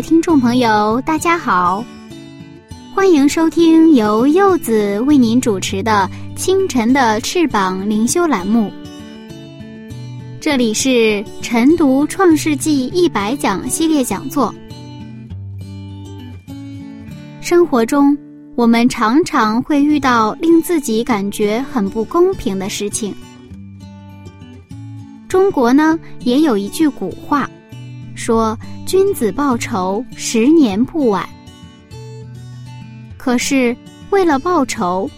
[0.00, 1.84] 听众朋友，大家好，
[2.94, 8.72] 欢迎收听由柚子为您主持的《清晨的翅膀》灵修栏目。
[10.40, 14.54] 这里是晨读《创世纪一百讲》系列讲座。
[17.40, 18.16] 生活中，
[18.54, 23.12] 我们常常会遇到令自己感觉很不公平的事情。
[25.28, 27.50] 中国呢，也有一句古话。
[28.18, 31.26] 说君子报仇，十年不晚。
[33.16, 33.74] 可是
[34.10, 35.08] 为了报仇，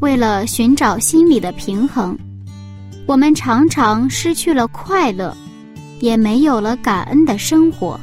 [0.00, 2.16] 为了寻找心理的平衡，
[3.06, 5.34] 我们常常失去了快乐，
[6.00, 7.98] 也没有了感恩的生活。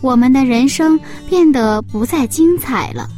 [0.00, 3.08] 我们的人生变得不再精彩了。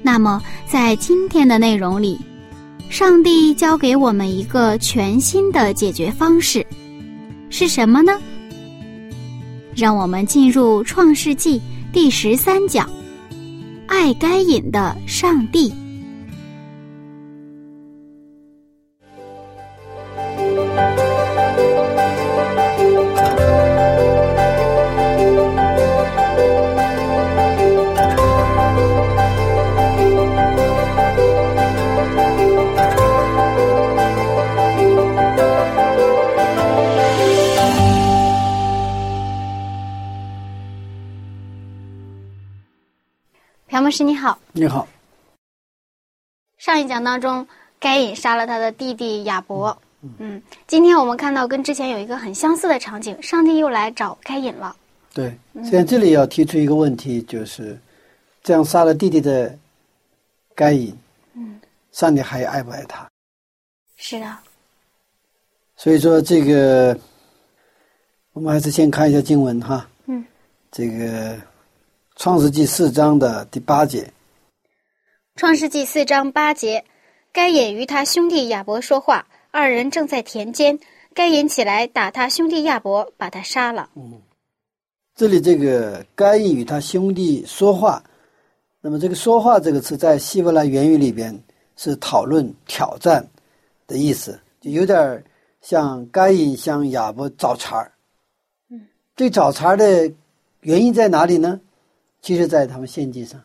[0.00, 2.18] 那么，在今天的内容里。
[2.88, 6.66] 上帝教给我们一个全新的解决方式，
[7.50, 8.18] 是什么呢？
[9.76, 11.58] 让我们进入《创世纪》
[11.92, 12.88] 第十三讲：
[13.86, 15.72] 爱该隐的上帝。
[44.58, 44.88] 你好，
[46.56, 47.46] 上一讲当中，
[47.78, 49.78] 该隐杀了他的弟弟亚伯。
[50.18, 54.74] 嗯，今天我们看到跟之前有一个很相似的场景，上帝又来找该隐了。
[55.14, 57.78] 对，现在这里要提出一个问题，就是
[58.42, 59.56] 这样杀了弟弟的
[60.56, 60.92] 该隐，
[61.34, 61.60] 嗯，
[61.92, 63.08] 上帝还爱不爱他？
[63.96, 64.36] 是的。
[65.76, 66.98] 所以说，这个
[68.32, 69.88] 我们还是先看一下经文哈。
[70.06, 70.24] 嗯，
[70.72, 71.38] 这个。
[72.20, 74.12] 创世纪四章的第八节。
[75.38, 76.84] 创世纪四章八节，
[77.30, 80.76] 该隐与他兄弟亚伯说话，二人正在田间。
[81.14, 83.88] 该隐起来打他兄弟亚伯，把他杀了。
[83.94, 84.20] 嗯，
[85.14, 88.02] 这里这个该隐与他兄弟说话，
[88.80, 91.40] 那么这个“说话”这个词在希伯来原语里边
[91.76, 93.24] 是讨论、挑战
[93.86, 95.22] 的意思，就有点
[95.60, 97.92] 像该隐向亚伯找茬儿。
[98.70, 100.12] 嗯，这找茬儿的
[100.62, 101.60] 原因在哪里呢？
[102.22, 103.40] 其实，在他们献祭上，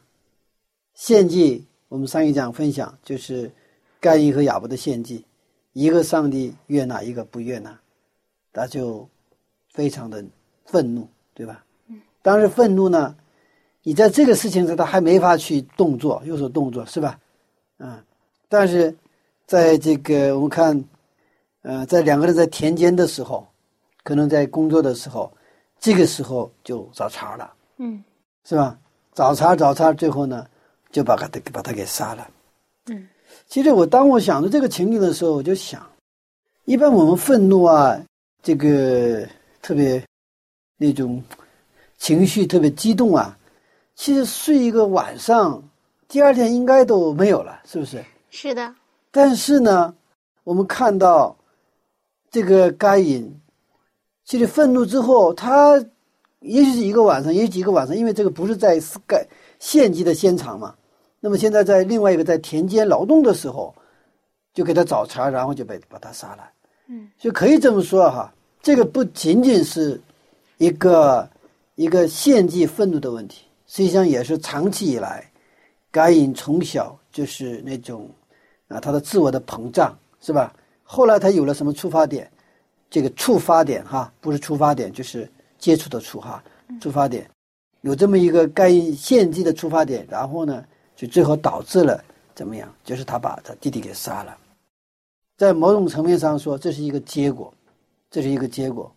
[0.96, 3.52] 献祭我们上一讲分享就是
[4.00, 5.24] 该隐和亚伯的献祭，
[5.74, 7.80] 一个上帝悦纳，一个不悦纳，
[8.52, 9.08] 他就
[9.72, 10.26] 非常的
[10.66, 11.64] 愤怒，对吧？
[11.90, 12.02] 嗯。
[12.24, 13.16] 当时愤怒呢，
[13.84, 17.20] 你在这个事情上他还没法去动作，有所动作，是吧？
[17.78, 18.04] 嗯。
[18.50, 18.98] 但是，
[19.46, 20.84] 在这个我们看，
[21.62, 23.48] 呃，在两个人在田间的时候，
[24.04, 25.32] 可能在工作的时候，
[25.80, 27.54] 这个时候就找茬了。
[27.78, 28.04] 嗯。
[28.46, 28.80] 是吧？
[29.14, 30.48] 找茬找茬，最后呢，
[30.94, 32.26] 就把他把他给杀了。
[32.86, 33.08] 嗯，
[33.50, 35.86] 其实我当我想着这个情景的时候，我就想，
[36.64, 38.00] 一般我们愤怒啊，
[38.42, 39.28] 这个
[39.62, 40.02] 特别
[40.78, 41.22] 那种
[41.98, 43.38] 情绪特别激动啊，
[43.96, 45.62] 其实睡一个晚上，
[46.08, 48.02] 第二天应该都没有了，是不是？
[48.30, 48.74] 是的。
[49.12, 49.94] 但是呢，
[50.46, 51.36] 我们看到
[52.32, 53.42] 这个该隐，
[54.24, 55.84] 其实愤怒之后，他。
[56.46, 59.26] 也许是一个晚上，也许几个晚上，因为这个不是在盖
[59.60, 60.76] 献祭的现场嘛。
[61.24, 63.74] 那么现在在另外一个在田间劳动的时候，
[64.54, 66.44] 就给他找茬，然后就被把他杀了。
[66.90, 68.30] 嗯，就可以这么说哈，
[68.62, 69.98] 这个不仅仅是
[70.58, 71.26] 一个
[71.76, 75.26] 一个献祭愤怒的问题，实际上也是长期以来，
[75.90, 78.10] 该隐从小就是那种
[78.68, 80.54] 啊，他的自我的膨胀是吧？
[80.84, 82.30] 后来他有了什么出发点？
[82.90, 85.30] 这个触发点哈，不是出发点就是。
[85.60, 86.44] 接触的触哈
[86.82, 87.26] 触发点，
[87.84, 90.62] 有这么一个该献祭的出发点，然后呢，
[91.04, 92.02] 就最后导致了
[92.34, 92.74] 怎么样？
[92.86, 94.38] 就是他把他弟弟给杀了。
[95.36, 97.54] 在某种层面上说，这是一个结果，
[98.10, 98.90] 这是一个结果。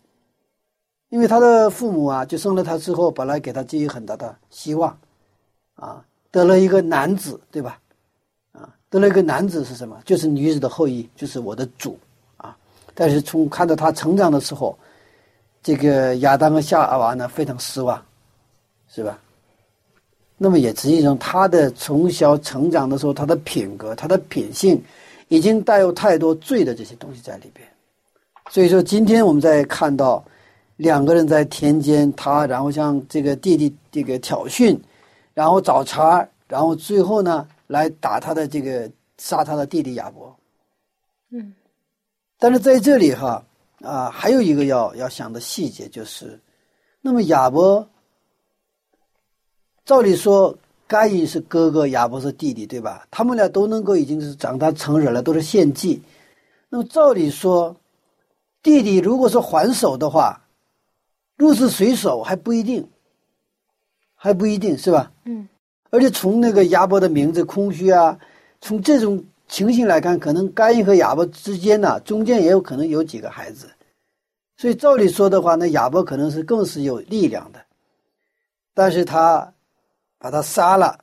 [1.09, 4.97] 因为他的父母啊，就生了他之后，本来给他寄予很大的希望，
[5.75, 6.01] 啊，
[6.31, 7.77] 得了一个男子，对吧？
[8.53, 9.99] 啊，得了一个男子是什么？
[10.05, 11.99] 就是女子的后裔，就是我的主
[12.37, 12.57] 啊。
[12.93, 14.79] 但是从看到他成长的时候，
[15.61, 18.01] 这个亚当和夏娃呢非常失望，
[18.87, 19.19] 是吧？
[20.37, 24.81] 那么也实际上他的从小成长的时候，他的品格、他的品性，
[25.29, 27.67] 已经带有太多罪的这些东西在里边。
[28.49, 30.23] 所以说，今天我们在看到
[30.75, 34.77] 两个人在田间，他然后向这个弟弟这个挑衅，
[35.33, 40.33] 然后找茬，然后最后呢来打他的这个杀他的弟弟亚伯。
[41.31, 41.53] 嗯，
[42.37, 43.43] 但是在这里哈
[43.81, 46.39] 啊，还有一个要要想的细节就是，
[47.01, 47.85] 那么亚伯，
[49.87, 50.53] 照理说
[50.85, 53.07] 该隐是哥哥，亚伯是弟弟，对吧？
[53.09, 56.01] 他们俩都能够已经是长大成人了，都是献祭。
[56.67, 57.75] 那么照理说。
[58.63, 60.41] 弟弟如果是还手的话，
[61.37, 62.85] 入是谁手还不一定，
[64.13, 65.09] 还不一定是吧？
[65.23, 65.47] 嗯。
[65.89, 68.19] 而且从那个亚伯的名字空虚啊，
[68.59, 73.69] 从这种情形来看，可能甘因和亚伯之间呢，中间也有可能有几个孩子，
[74.57, 77.61] 所以照理说的话，那亚伯可能是更是有力量的，
[78.73, 79.53] 但是他
[80.19, 80.99] 把他杀了，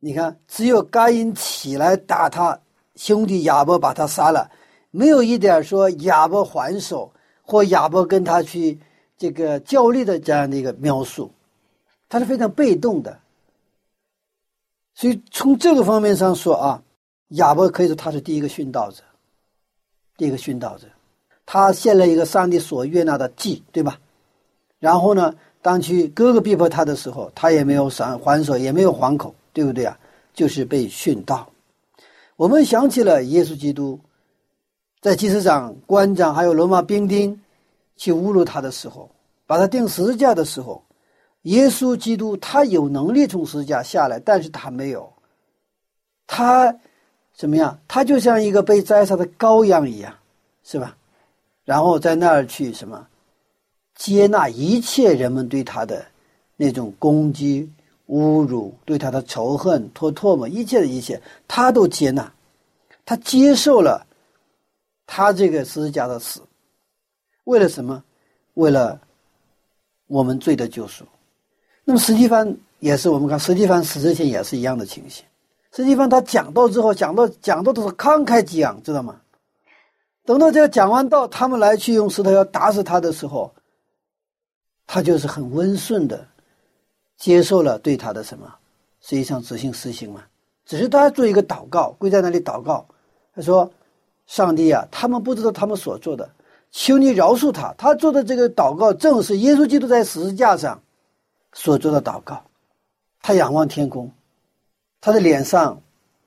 [0.00, 2.60] 你看，只有甘因起来打他
[2.96, 4.50] 兄弟亚伯，把他杀了。
[4.90, 7.12] 没有一点说亚伯还手
[7.42, 8.78] 或亚伯跟他去
[9.16, 11.30] 这个较力的这样的一个描述，
[12.08, 13.20] 他是非常被动的。
[14.94, 16.82] 所以从这个方面上说啊，
[17.28, 19.02] 亚伯可以说他是第一个殉道者，
[20.16, 20.86] 第一个殉道者，
[21.44, 24.00] 他献了一个上帝所悦纳的祭，对吧？
[24.78, 29.98] 然后呢，当去哥哥逼迫他的时候，他也没有还还手，也没有还口，对不对啊？
[30.32, 31.48] 就是被殉道。
[32.36, 33.98] 我们想起了耶稣基督。
[35.00, 37.40] 在祭司长、官长还有罗马兵丁
[37.96, 39.08] 去侮辱他的时候，
[39.46, 40.82] 把他钉十字架的时候，
[41.42, 45.08] 耶稣基督他有能力从十字架下来，但是他没有。
[46.26, 46.76] 他
[47.32, 47.78] 怎么样？
[47.86, 50.12] 他就像一个被宰杀的羔羊一样，
[50.64, 50.96] 是吧？
[51.64, 53.06] 然后在那儿去什么？
[53.98, 56.06] 接纳一切人们对他的
[56.56, 57.70] 那种攻击、
[58.06, 62.32] 侮辱，对他的仇恨、唾唾沫，一切的一切，他都接纳，
[63.04, 64.06] 他接受了。
[65.10, 66.42] 他这个十字架的死，
[67.44, 68.04] 为了什么？
[68.54, 69.00] 为了
[70.06, 71.02] 我们罪的救赎。
[71.82, 75.24] 那么史蒂芬也是，我们看史蒂芬死之前也是一样的情形。
[75.72, 79.22] 史蒂芬他讲道之后，讲到讲到都是慷慨激昂，知道吗？
[80.26, 83.50] 等到这个讲完道，他们来去用石头要打死他的时候，
[84.88, 86.26] 他就是很温顺的
[87.16, 88.52] 接受了对他的什么，
[89.00, 90.24] 实际上执行死刑嘛。
[90.66, 92.84] 只是他做一个祷告，跪在那里祷告，
[93.32, 93.70] 他说。
[94.28, 96.28] 上帝啊，他们不知道他们所做的，
[96.70, 97.74] 求你饶恕他。
[97.78, 100.78] 他做的这个祷告，正是耶稣基督在十字架上
[101.54, 102.44] 所做的祷告。
[103.22, 104.12] 他仰望天空，
[105.00, 105.80] 他的脸上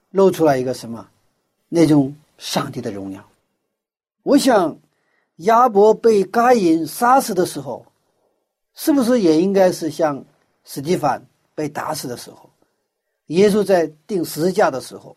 [0.10, 1.08] 露出来一个什么？
[1.70, 3.24] 那种上帝的荣耀。
[4.24, 4.76] 我想，
[5.36, 7.86] 亚伯被该隐杀死的时候，
[8.84, 10.26] 是不是也应该是像
[10.64, 11.24] 史蒂凡
[11.54, 12.50] 被打死的时候？
[13.28, 15.16] 耶稣在钉十字架的时候，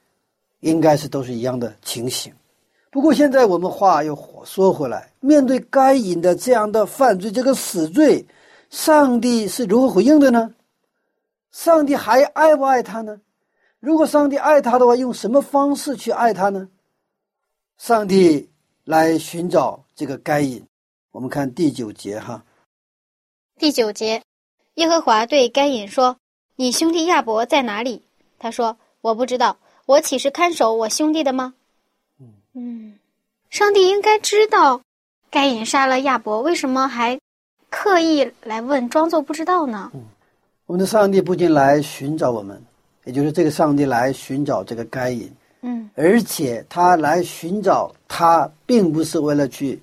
[0.60, 2.30] 应该是都是一样的情形。
[2.90, 8.26] 不过现在我们话又说回来，面对该隐的这样的犯罪，这个死罪，
[8.68, 10.54] 上帝是如何回应的呢？
[11.50, 13.18] 上帝还爱不爱他呢？
[13.80, 16.68] 如果上帝爱他的话，用什么方式去爱他呢？
[17.78, 18.50] 上帝
[18.84, 20.62] 来寻找这个该隐。
[21.12, 22.44] 我们看第九节哈。
[23.56, 24.20] 第九节，
[24.74, 26.16] 耶和华对该隐说
[26.56, 28.02] ：“你兄弟亚伯在哪里？”
[28.36, 31.54] 他说：“我不知道，我岂是看守我兄弟的吗？”
[32.52, 32.98] 嗯，
[33.50, 34.82] 上帝应该知道，
[35.30, 37.18] 该隐杀了亚伯，为什么还
[37.70, 39.92] 刻意来问，装作不知道呢？
[39.94, 40.02] 嗯，
[40.66, 42.60] 我们的上帝不仅来寻找我们，
[43.04, 45.32] 也就是这个上帝来寻找这个该隐。
[45.62, 49.80] 嗯，而且他来寻找他，并不是为了去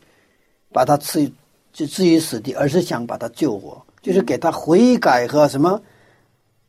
[0.73, 1.31] 把他置
[1.71, 5.81] 就置于死地，而是想把他救活，就是给他悔改和什么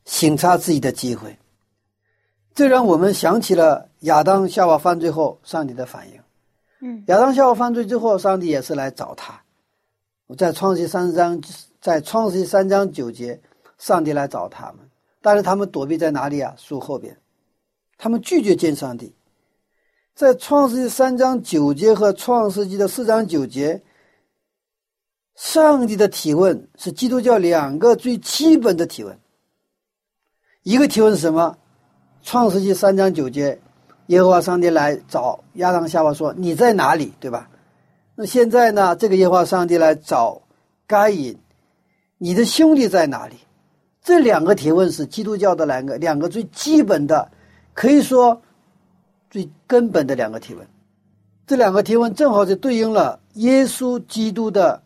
[0.05, 1.37] 省察自己的机会。
[2.55, 6.21] 这让我们想起了亚当夏娃犯罪后上帝的反应。
[6.81, 9.41] 嗯，亚当夏娃犯罪之后，上帝也是来找他。
[10.37, 11.41] 在创世三章，
[11.81, 13.41] 在创世三章九节，
[13.79, 14.79] 上帝来找他们，
[15.21, 16.55] 但是他们躲避在哪里啊？
[16.57, 17.17] 树后边，
[17.99, 19.15] 他们拒绝见上帝。
[20.15, 23.83] 在创世纪三章九节和创世纪的四章九节，
[25.35, 29.19] 上帝的提问是基督教两个最基本的提问。
[30.63, 31.57] 一个提问是什么？
[32.23, 33.61] 创世纪三章九节，
[34.07, 37.49] 耶和华上帝来找亚当夏娃说：“你在哪里？”对吧？
[38.15, 38.95] 那现在呢？
[38.95, 40.43] 这个耶和华上帝来找
[40.87, 41.37] 该隐，
[42.19, 43.37] 你的兄弟在哪里？
[44.05, 47.31] 这两个提问是基督教的两个两个最基本的，
[47.73, 48.43] 可以说
[49.31, 50.65] 最根本的两个提问。
[51.47, 54.83] 这两个提问正好就对应了耶稣基督的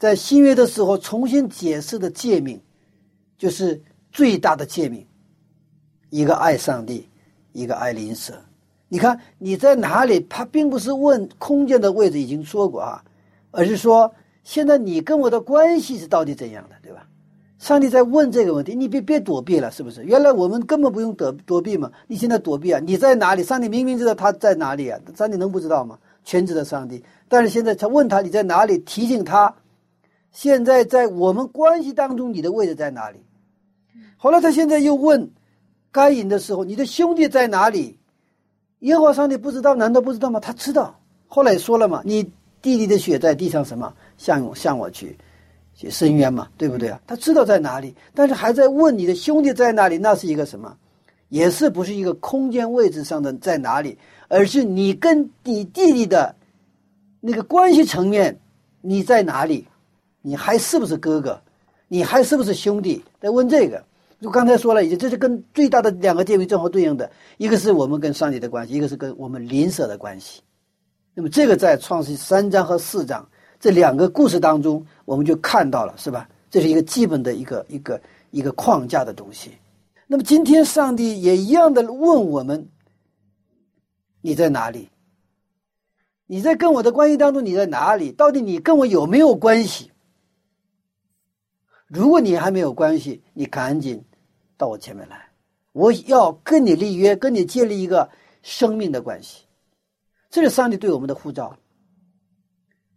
[0.00, 2.58] 在新约的时候重新解释的诫命，
[3.36, 3.78] 就是
[4.10, 5.06] 最大的诫命：
[6.08, 7.06] 一个爱上帝，
[7.52, 8.32] 一个爱邻舍。
[8.88, 10.18] 你看你在哪里？
[10.20, 13.04] 他并不是问空间的位置，已经说过啊，
[13.50, 14.10] 而是说
[14.42, 17.06] 现在你跟我的关系是到底怎样的，对吧？
[17.58, 20.02] 上帝在问这个问题，你别别躲避了，是不是？
[20.04, 22.80] 原来我们根本不用躲躲避嘛，你现在躲避啊？
[22.80, 23.44] 你在哪里？
[23.44, 25.98] 上帝明明知道他在哪里啊，上帝能不知道吗？
[26.24, 28.78] 全知的上帝，但是现在他问他你在哪里？
[28.78, 29.54] 提醒他，
[30.32, 33.18] 现在在我们关系当中，你的位置在哪里？
[34.16, 35.30] 后来他现在又问
[35.90, 37.98] 该隐的时候，你的兄弟在哪里？
[38.80, 39.74] 耶和华上帝不知道？
[39.74, 40.40] 难道不知道吗？
[40.40, 40.98] 他知道。
[41.26, 42.22] 后来说了嘛，你
[42.62, 45.16] 弟弟的血在地上什么向向我去
[45.74, 47.00] 去伸冤嘛，对不对啊？
[47.06, 49.98] 他知道在哪里，但是还在问你的兄弟在哪里？
[49.98, 50.76] 那是一个什么？
[51.28, 53.96] 也是不是一个空间位置上的在哪里？
[54.28, 56.34] 而是你跟你弟弟的
[57.20, 58.38] 那个关系层面，
[58.80, 59.66] 你在哪里？
[60.22, 61.40] 你还是不是哥哥？
[61.88, 63.02] 你还是不是兄弟？
[63.20, 63.84] 在问这个。
[64.20, 70.42] 就刚才说了，已经这是跟最大的两个界面正好对应的，一个是我们跟上帝的关系，一个是跟我们邻舍的关系。
[71.14, 73.26] 那么这个在创世三章和四章
[73.58, 76.28] 这两个故事当中，我们就看到了，是吧？
[76.50, 78.00] 这是一个基本的一个一个
[78.30, 79.52] 一个框架的东西。
[80.06, 82.68] 那么今天上帝也一样的问我们：
[84.20, 84.90] 你在哪里？
[86.26, 88.12] 你在跟我的关系当中你在哪里？
[88.12, 89.90] 到底你跟我有没有关系？
[91.90, 94.02] 如果你还没有关系，你赶紧。
[94.56, 95.30] 到我前面来，
[95.72, 98.10] 我要跟你立约，跟你建立一个
[98.42, 99.44] 生命的关系。
[100.28, 101.56] 这是上帝对我们的呼召。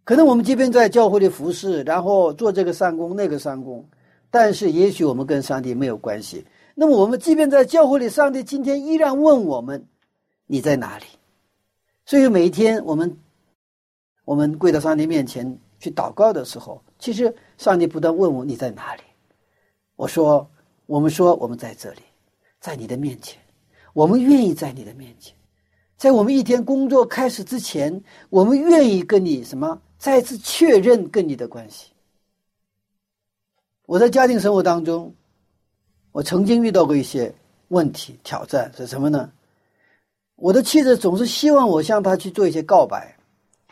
[0.04, 3.88] 可能我们即便在教会里服侍，然后做这个善功、那个善功，
[4.30, 6.44] 但是也许我们跟上帝没有关系。
[6.74, 9.88] 那么我们即便在教会里，上帝今天依然问我们：
[10.46, 11.06] 你在哪里？
[12.04, 13.16] 所以每一天我们
[14.26, 19.02] 我们跪到上帝面前去祷告的时候，其实上帝不断问我：你在哪里？
[19.96, 20.48] 我说。
[20.86, 22.02] 我们说，我们在这里，
[22.60, 23.40] 在你的面前，
[23.94, 25.34] 我们愿意在你的面前，
[25.96, 31.90] 在我们一天工作开始之前，我们愿意跟你什么再次确认跟你的关系。
[33.86, 35.10] 我在家庭生活当中，
[36.12, 37.34] 我曾经遇到过一些
[37.68, 39.32] 问题挑战是什么呢？
[40.36, 43.16] 我的妻子总是希望我向她去做一些告白，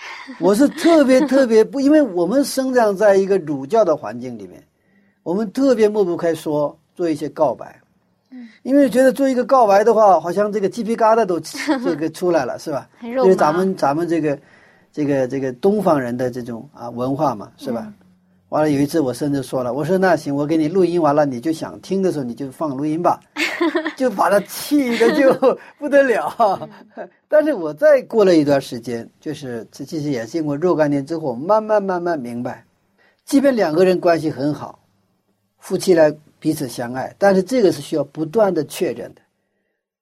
[0.39, 4.63] 我是特别特别不，因为我们生长在一个儒教的环境里面，
[5.23, 6.77] 我们特别抹不开说。
[6.95, 7.81] 做一些告白，
[8.31, 12.87] 嗯，因为觉得做一个告白的话，好像这个鸡皮疙瘩都这个出来了，是吧？
[13.01, 14.39] 因为咱们咱们这个
[14.93, 17.91] 这个这个东方人的这种啊文化嘛，是吧？
[18.53, 23.19] 完了有一次我甚至说了，我说那行，我给你录音完了，你就想听的时候你就放录音吧，
[23.97, 26.69] 就把他气的就不得了。
[27.29, 32.65] 但是我再过了一段时间，就是这其实也经过若干年之后，慢慢慢慢明白，
[33.25, 34.79] 即便两个人关系很好，
[35.59, 36.15] 夫妻来。
[36.43, 39.23] 彼此相爱，但是这个是需要不断的确认的，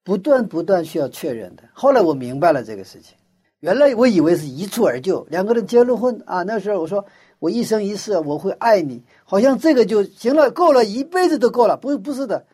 [0.03, 1.61] 不断不断需要确认的。
[1.71, 3.15] 后来我明白了这个事情，
[3.59, 7.05] 原来我以为是一蹴而就，两个人结了婚啊，那时候我说
[7.41, 11.75] 我一生一世我会爱你，好像这个就行了，够了一辈子都够了。
[11.75, 12.45] 不不是的，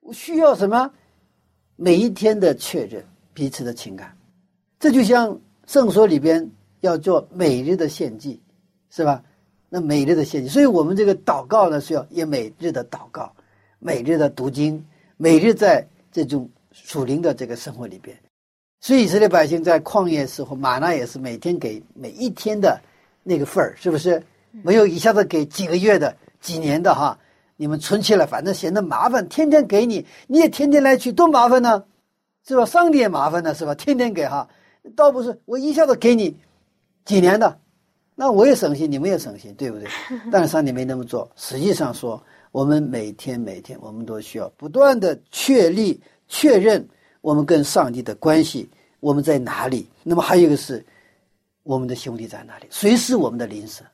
[0.00, 0.90] 我需要什么？
[1.76, 4.14] 每一天的确认彼此的情感，
[4.78, 6.46] 这就像圣所里边
[6.80, 8.38] 要做每日的献祭，
[8.90, 9.24] 是吧？
[9.70, 13.32] 那每日的献祭，所以我们这个祷告呢，是要也每日的祷告，
[13.78, 14.84] 每日的读经，
[15.16, 18.14] 每日在这种属灵的这个生活里边。
[18.82, 22.78] 所以以色列百姓在旷野时候，马纳也是每天给每一天的
[23.22, 24.22] 那个份儿，是不是？
[24.62, 27.18] 没有一下子给几个月的、几年的哈？
[27.56, 31.84] 你们存起来，反正嫌得麻烦，天天给你，你也天天来取，多麻烦呢，
[32.46, 32.64] 是吧？
[32.66, 33.74] 上帝也麻烦呢，是吧？
[33.74, 34.48] 天天给哈，
[34.96, 36.36] 倒不是我一下子给你
[37.04, 37.60] 几年的。
[38.16, 39.88] 那我也省心，你们也省心，对不对？
[40.30, 41.30] 但是上帝没那么做。
[41.36, 42.20] 实际上说，
[42.50, 46.84] 我们每天每天，我们都需要不断的确立、确认
[47.20, 48.68] 我们跟上帝的关系，
[49.00, 49.88] 我们在哪里？
[50.02, 50.84] 那么还有一个是，
[51.62, 52.66] 我们的兄弟在哪里？
[52.70, 53.84] 谁是我们的邻舍？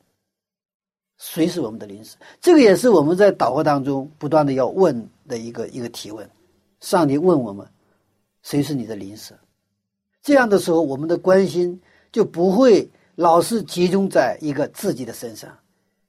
[1.21, 2.17] 谁是我们的邻舍？
[2.41, 6.29] 这个也是我们在祷告当中不断的要问的一个一个提问。
[6.81, 7.65] 上帝问我们：
[8.43, 9.35] 谁是你的邻舍？
[10.23, 12.91] 这样的时候，我们的关心就不会。
[13.17, 15.50] 老是集中在一个自己的身上，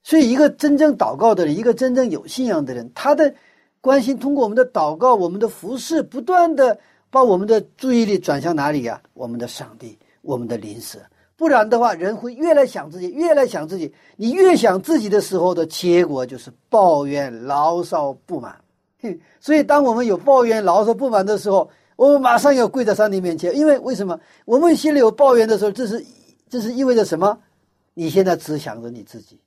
[0.02, 3.34] 所以一个真正祷告的人，一个真正有信仰的人，他的
[3.82, 6.78] 关心通过我们的祷告，我们的服饰，不断的
[7.10, 8.98] 把我们的注意力转向哪里呀？
[9.12, 10.98] 我们的上帝，我们的灵舍。
[11.42, 13.92] 不然的话，人会越来想自己，越来想自己。
[14.14, 18.62] 你越想自己的时候的结果就是抱怨、牢骚、不满。
[19.40, 23.56] 所以，当我们有抱怨、牢骚、不满的时候，我们马上要跪在上帝面前。
[23.56, 24.20] 因为为什么？
[24.44, 26.06] 我们心里有抱怨的时候，这是
[26.48, 27.36] 这是意味着什么？
[27.94, 29.40] 你现在只想着你自己，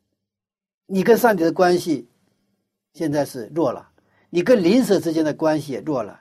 [0.87, 2.09] 你跟上帝的关系
[2.93, 3.87] 现在是弱了，
[4.29, 6.19] 你跟邻舍之间的关系也弱了，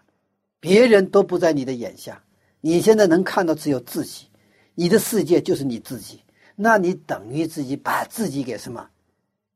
[0.61, 2.23] 别人都不在你的眼下，
[2.61, 4.29] 你现在能看到只有自己，
[4.75, 6.21] 你的世界就是你自己，
[6.57, 8.89] 那你等于自己把自己给什么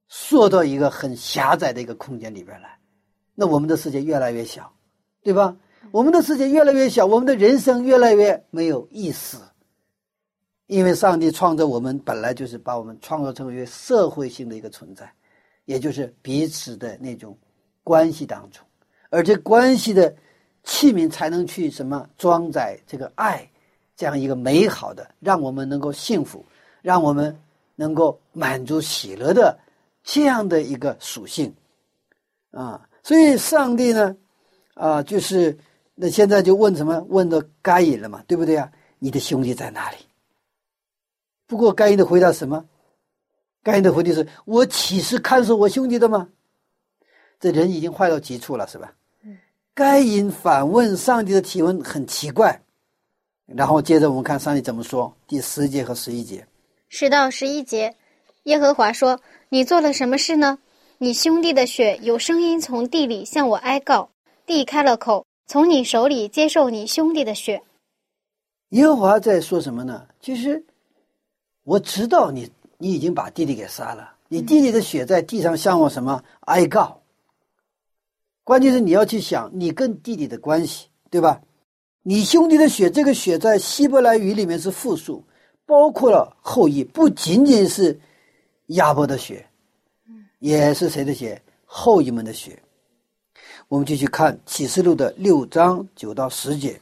[0.09, 2.79] 缩到一个很狭窄的一个空间里边来，
[3.35, 4.73] 那我们的世界越来越小，
[5.23, 5.57] 对吧？
[5.91, 9.39] 我们的世界越来越小，我们的人生越来越没有意思。
[10.67, 15.11] 因为上帝创造我们本来就是把我们创造成为社会性的一个存在，
[15.65, 17.39] 也就是彼此的那种
[17.83, 18.63] 关系当中，
[19.09, 20.15] 而这关系的
[20.65, 23.51] 器皿才能去什么装载这个爱，
[23.99, 26.47] 这样一个美好的，让我们能够幸福，
[26.83, 27.37] 让我们
[27.75, 29.59] 能够满足喜乐的
[30.05, 31.53] 这样的一个属性
[32.53, 32.89] 啊。
[33.03, 34.17] 所以上帝呢，
[34.75, 35.59] 啊，就是
[35.97, 37.05] 那现在就问什么？
[37.09, 38.71] 问到该隐了嘛，对不对啊？
[39.01, 39.97] 你的兄弟在哪里？
[41.49, 42.65] 不过，该隐的回答什么？
[43.65, 46.29] 该隐的回答是：“我岂是看守我兄弟的吗？”
[47.41, 48.93] 这人已经坏到极处了，是吧？
[49.75, 52.63] 该隐反问上帝的提问很奇怪。
[53.55, 56.47] 然后接着我们看上帝怎么说，第十节和十一节。
[56.89, 57.97] 十到十一节，
[58.45, 60.59] 耶和华说：“你做了什么事呢？
[60.99, 64.11] 你兄弟的血有声音从地里向我哀告，
[64.45, 67.63] 地开了口，从你手里接受你兄弟的血。”
[68.71, 70.07] 耶和华在说什么呢？
[70.21, 70.65] 其实。
[71.65, 74.13] 我知道你，你已经把弟弟给杀了。
[74.29, 77.01] 你弟弟的血在地上向我什么哀告？
[78.43, 81.41] 关键是你要去想你跟弟弟的关系，对吧？
[82.09, 85.23] 你兄弟的血，这个血在希伯来语里面是复数，
[85.67, 88.01] 包括了后裔，不仅仅是
[88.69, 89.45] 亚伯的血，
[90.39, 91.39] 也是谁的血？
[91.67, 92.59] 后裔们的血。
[93.69, 96.81] 我们继续看启示录的六章九到十节。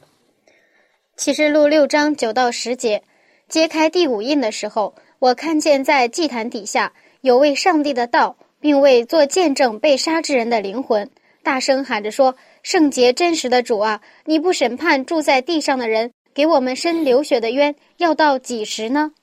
[1.17, 3.03] 启示录六章九到十节。
[3.49, 11.09] 揭开第五印的时候，我看见在祭坛底下有位上帝的道，并为做见证被杀之人的灵魂，
[11.43, 12.33] 大声喊着说
[12.67, 19.13] ：“圣洁真实的主啊，你不审判住在地上的人，给我们伸流血的冤，要到几时呢？”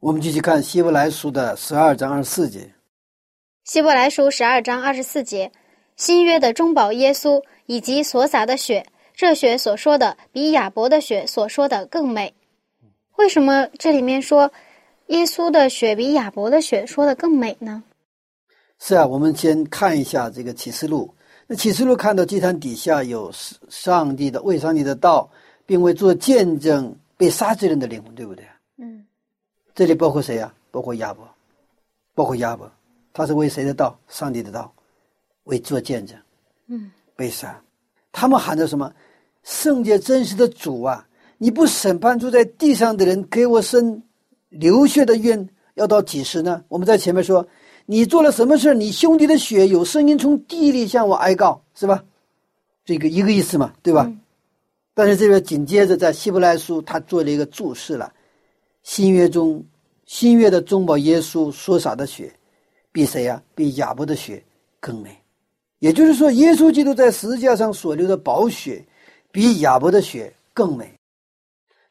[0.00, 2.72] 我们继续看希伯来书的十二章二十四节。
[3.64, 5.52] 希伯来书十二章二十四节，
[5.96, 12.32] 新约的中保耶稣以及所洒的血，这血所说的比亚伯的血所说的更美。
[13.18, 14.50] 为什么这里面说
[15.08, 17.84] 耶稣的血比亚伯的血说的更美呢？
[18.78, 21.14] 是啊，我们先看一下这个启示录。
[21.52, 23.30] 那启示录看到祭坛底下有
[23.68, 25.30] 上帝的为上帝的道，
[25.66, 28.42] 并为做见证被杀之人的灵魂，对不对？
[28.78, 29.04] 嗯。
[29.74, 30.50] 这里包括谁呀？
[30.70, 31.28] 包括亚伯，
[32.14, 32.72] 包括亚伯，
[33.12, 33.94] 他是为谁的道？
[34.08, 34.72] 上帝的道，
[35.44, 36.18] 为做见证。
[36.68, 36.90] 嗯。
[37.14, 37.60] 被杀，
[38.12, 38.90] 他们喊着什么？
[39.42, 41.06] 圣洁真实的主啊！
[41.36, 44.02] 你不审判住在地上的人，给我生
[44.48, 46.64] 流血的冤，要到几时呢？
[46.68, 47.46] 我们在前面说，
[47.86, 52.04] 你做了什么事你兄弟的血有声音从地里向我哀告，是吧？
[52.84, 54.10] 这个一个意思嘛，对吧？
[54.94, 58.12] 但是这边紧接着在希伯来书，他做了一个注释了：
[58.82, 59.64] 新约中，
[60.04, 62.32] 新约的中保耶稣所洒的血，
[62.92, 63.42] 比谁呀？
[63.54, 64.42] 比亚伯的血
[64.80, 65.16] 更美。
[65.78, 68.84] 也就是说，耶稣基督在十字架上所流的宝血，
[69.30, 70.92] 比亚伯的血更美。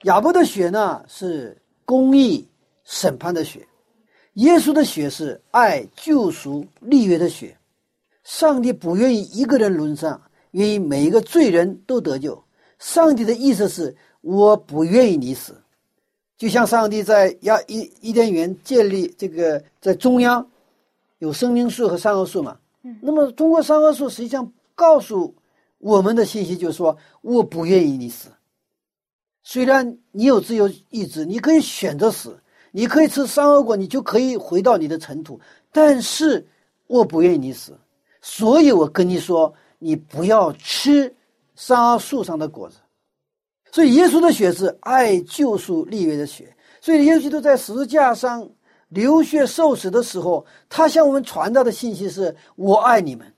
[0.04, 2.47] 亚伯的血呢是公义
[2.84, 3.67] 审判的血，
[4.34, 7.58] 耶稣的血是爱救赎立约的血。
[8.24, 12.44] 上帝不愿意一个人沦丧，愿意每一个罪人都得救。
[12.80, 15.56] 上帝的意思是，我不愿意你死。
[16.38, 20.50] 就像上帝在亚伊伊甸园建立这个在中央
[21.20, 22.58] 有生命树和善恶树嘛，
[23.02, 25.36] 那么通过善恶树实际上告诉
[25.78, 28.30] 我们的信息就是说，我不愿意你死。
[29.44, 32.40] 虽然你有自由意志，你可以选择死，
[32.71, 35.39] 你可以吃善恶果，你就可以回到你的尘土。
[35.71, 36.45] 但是
[36.88, 37.77] 我不愿意你死，
[38.21, 41.13] 所以我跟你说，你不要吃
[41.55, 42.77] 善恶树上的果子。
[43.71, 46.53] 所以耶稣的血是爱救赎立约的血。
[46.81, 48.49] 所以耶稣基督在十字架上
[48.89, 53.34] 流血受死的时候，他向我们传达的信息是：我爱你们，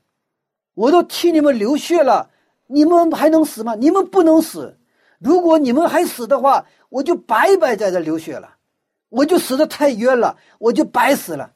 [0.74, 2.30] 我都替你们流血了，
[2.68, 3.76] 你们还能死吗？
[3.76, 4.76] 你们不能死。
[5.20, 8.56] 如果你们还死的话，我就白白在这流血了，
[9.14, 11.54] 我就死的太冤了，我就白死了。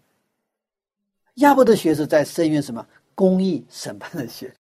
[1.36, 4.54] 亚伯的血是在深渊什么公义审判的血，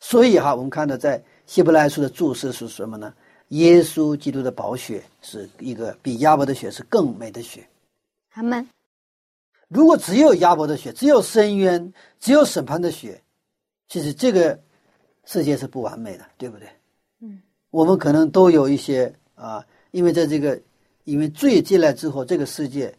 [0.00, 3.14] 所以哈，我们看到在希伯来书的注释是什么呢？
[3.50, 7.64] 耶稣基督的宝血是一个比亚伯的血是更美的血。
[8.32, 8.66] 阿门。
[9.68, 13.22] 如果只有亚伯的血，只有深渊，只有审判的血，
[13.86, 14.58] 其实这个
[15.26, 16.68] 世界是不完美的，对不对？
[17.20, 20.60] 嗯，我们可能都有一些啊，因为在这个
[21.04, 22.96] 因为罪进来之后，这个世界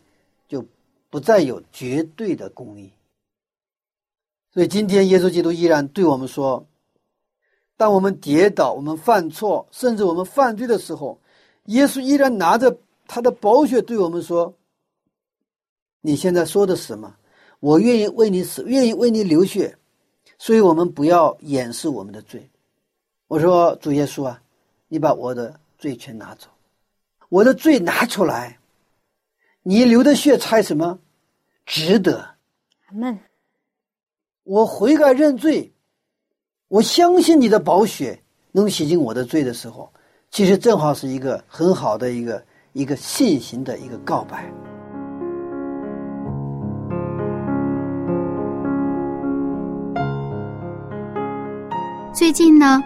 [0.48, 0.66] 就
[1.10, 2.92] 不再有绝对的公义。
[4.52, 6.66] 所以今天耶稣基督依然对我们说：，
[7.76, 11.20] 当我们跌倒、我们犯错，甚至我们犯罪的时候，
[11.66, 14.54] 耶稣依然拿着他的宝血对我们说
[16.02, 17.16] ：“你现在说的是什么？
[17.60, 19.78] 我愿意为你死，愿意为你流血。”
[20.38, 22.50] 所以我们不要掩饰我们的罪。
[23.28, 24.44] 我说主耶稣啊，
[24.90, 26.48] 你把我的罪全拿走，
[27.34, 28.60] 我的罪拿出来，
[29.64, 31.00] 你流的血猜什么？
[31.66, 32.20] 值得。
[32.86, 33.18] 阿门。
[34.44, 35.74] 我悔改认罪，
[36.68, 39.92] 我相信你的宝血能洗净我的罪的时候，
[40.30, 44.48] 其实正好是一个很好的一个一个信心的一个告白。
[52.14, 52.80] 最近呢，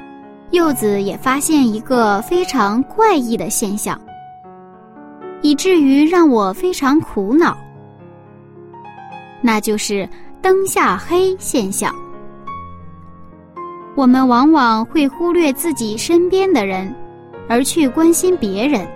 [0.51, 3.99] 柚子也发现一个非常怪异的现象，
[5.41, 7.57] 以至于让我非常苦恼，
[9.41, 10.07] 那就是
[10.41, 11.93] 灯下黑现象。
[13.95, 16.93] 我们往往会忽略自己身边的人，
[17.47, 18.87] 而去关心别人，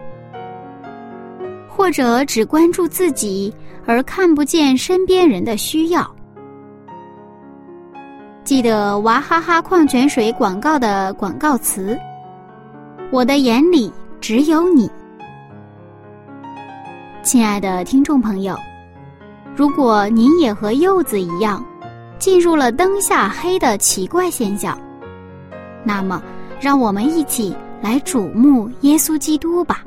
[1.67, 3.53] 或者只关注自己，
[3.85, 6.09] 而看不见身边人的需要。
[8.43, 11.97] 记得娃哈哈矿泉水广告的广告词
[13.11, 14.89] ：“我的眼里只有你。”
[17.23, 18.57] 亲爱的听众朋友，
[19.55, 21.63] 如果您也和柚子一样，
[22.17, 24.75] 进入了灯下黑的奇怪现象，
[25.83, 26.21] 那么
[26.59, 29.83] 让我们一起来瞩目耶稣基督吧。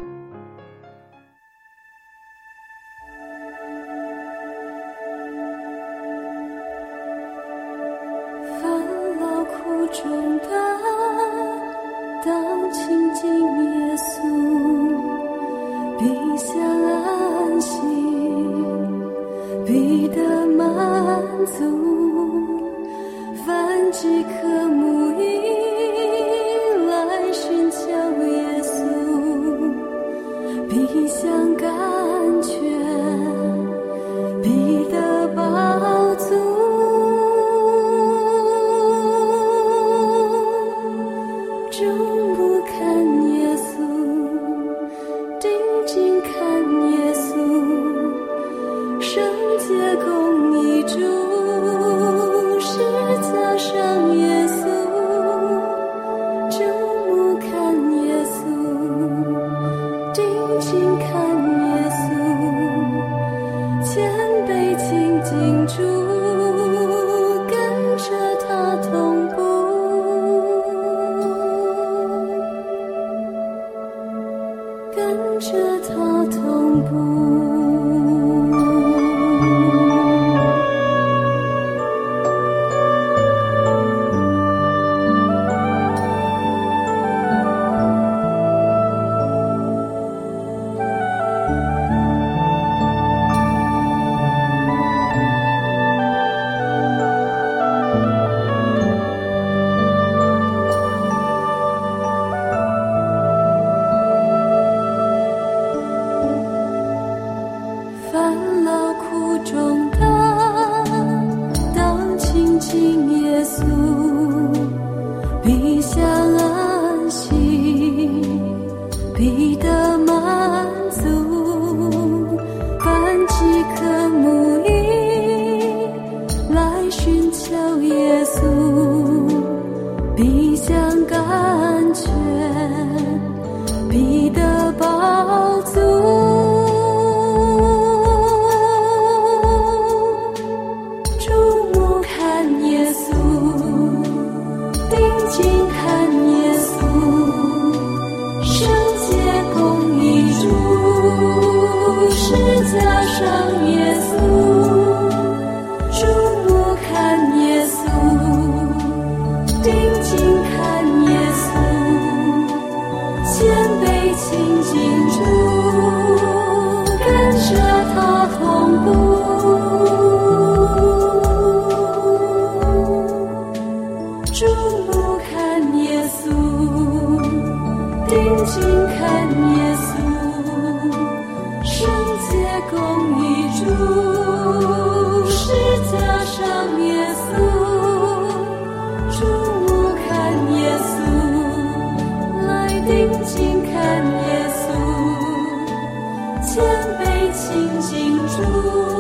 [197.81, 198.94] 金珠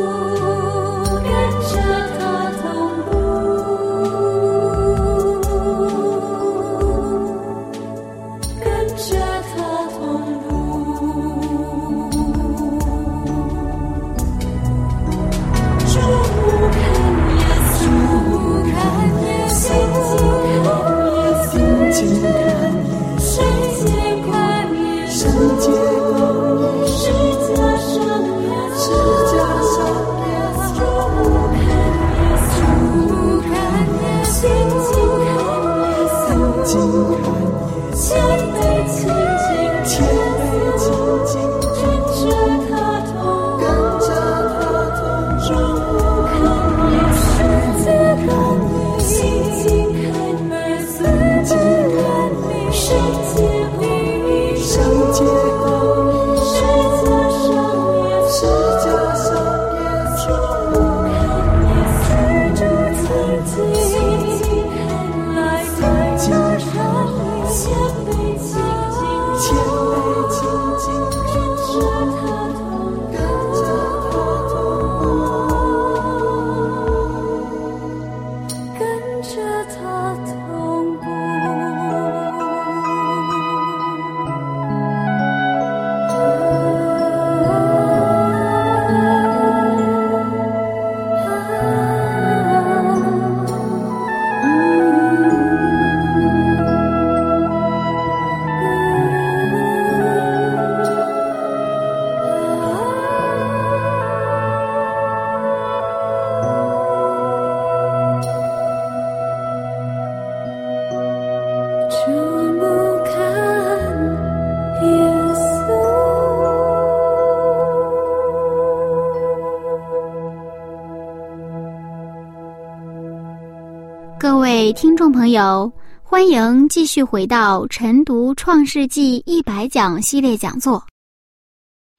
[124.75, 130.85] 听众朋友，欢迎继续回到晨读《创世纪》一百讲系列讲座。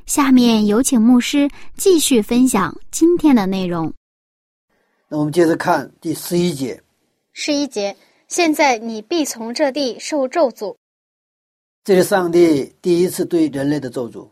[0.06, 3.94] 下面有请牧师继续分享今天的内容。
[5.08, 6.82] 那我们接着看第十一节。
[7.32, 7.96] 十一节，
[8.28, 10.76] 现在你必从这地受咒诅。
[11.86, 14.28] 这是上帝第一次对人类的咒诅。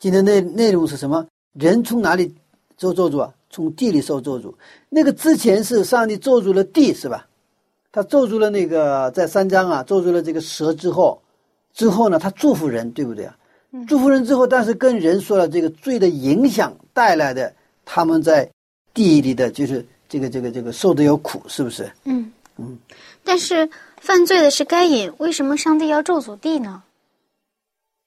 [0.00, 1.24] 今天内内容是什么？
[1.52, 2.34] 人从哪里
[2.76, 3.32] 受咒诅啊？
[3.48, 4.52] 从地里受咒诅，
[4.90, 7.25] 那个之前是上帝咒诅了地，是吧？
[7.96, 11.18] 他咒住了那个在三章啊，咒住了这个蛇之后，
[11.72, 13.34] 之后呢，他祝福人，对不对啊？
[13.88, 17.50] 祝福人之后，但是跟人说了这个罪的影响带来的，
[17.86, 18.46] 他们在
[18.92, 21.90] 地里的就是这个这个这个受的有苦，是不是？
[22.04, 22.78] 嗯嗯。
[23.24, 23.66] 但是
[23.98, 26.82] 犯罪的是该隐，为什么上帝要咒诅地呢？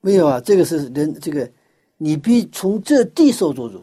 [0.02, 1.49] 没有啊，这个是人这个，
[1.97, 3.82] 你必从这地受咒诅，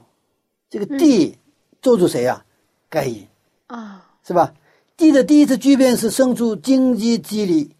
[0.70, 1.36] 这个地。
[1.82, 2.44] 咒诅谁呀？
[2.88, 3.26] 该隐
[3.66, 4.54] 啊，是吧？
[4.96, 7.70] 地的第一次巨变是生出荆棘蒺藜，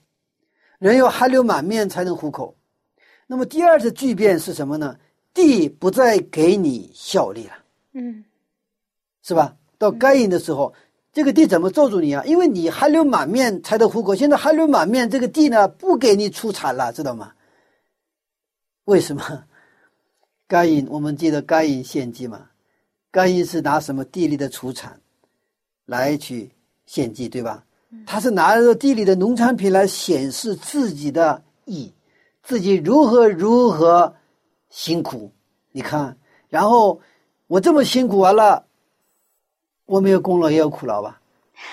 [0.78, 2.56] 人要汗流满面才能糊口。
[3.26, 4.98] 那么第二次巨变是什么呢？
[5.34, 7.52] 地不再给你效力了，
[7.92, 8.24] 嗯，
[9.22, 9.56] 是吧？
[9.76, 10.72] 到该隐的时候，
[11.12, 12.24] 这个地怎么咒住你啊？
[12.24, 17.32] 因为你汗流满面才能糊口，现在汗流满面，这个地呢不给你出产了，知道吗？
[18.84, 19.44] 为什么？
[20.48, 22.50] 该隐，我们记得该隐献祭嘛？
[23.10, 25.00] 该隐是拿什么地里的出产
[25.86, 26.50] 来去
[26.86, 27.64] 献祭，对吧？
[28.04, 31.92] 他是拿着地里的农产品来显示自己的义，
[32.42, 34.14] 自己如何如何
[34.68, 35.32] 辛苦。
[35.72, 36.18] 你看，
[36.48, 37.00] 然后
[37.46, 38.66] 我这么辛苦完了，
[39.84, 41.20] 我没有功劳也有苦劳吧？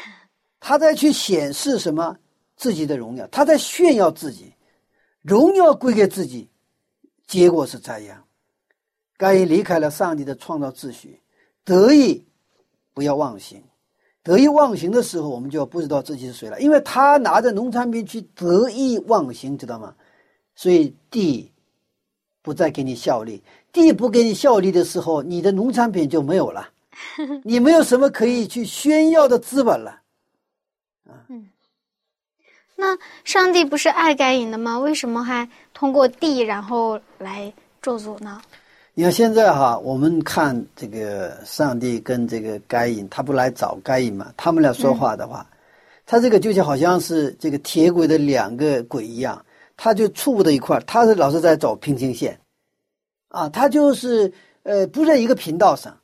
[0.59, 2.17] 他在去显示什么
[2.55, 3.27] 自己的荣耀？
[3.27, 4.53] 他在炫耀自己，
[5.21, 6.49] 荣耀归给自己。
[7.25, 8.23] 结果是这样，
[9.17, 11.21] 该隐离开了上帝的创造秩序。
[11.63, 12.25] 得意，
[12.93, 13.63] 不要忘形。
[14.23, 16.59] 得意忘形的时候，我们就不知道自己是谁了。
[16.61, 19.93] 因为他拿着农产品去得意忘形，知道吗？
[20.55, 21.51] 所以地
[22.41, 23.43] 不再给你效力。
[23.71, 26.69] 地不给你效力的时候，你的农产品就没有了，
[27.43, 30.01] 你没有什么可以去炫耀的资本了。
[31.09, 31.49] 啊，嗯。
[32.75, 34.79] 那上帝不是爱该隐的吗？
[34.79, 38.41] 为什么还通过地然后来咒诅呢？
[38.95, 44.31] 你看现在哈，我们看这个上帝跟这个该隐，他不来找该隐嘛？
[44.37, 45.49] 他们俩说话的话，
[46.05, 49.43] 他这个就像好像是这个铁轨的两个轨一样，
[49.75, 52.39] 他就触不到一块他是老是在走平行线，
[53.29, 55.97] 啊，他就是呃不在一个频道上。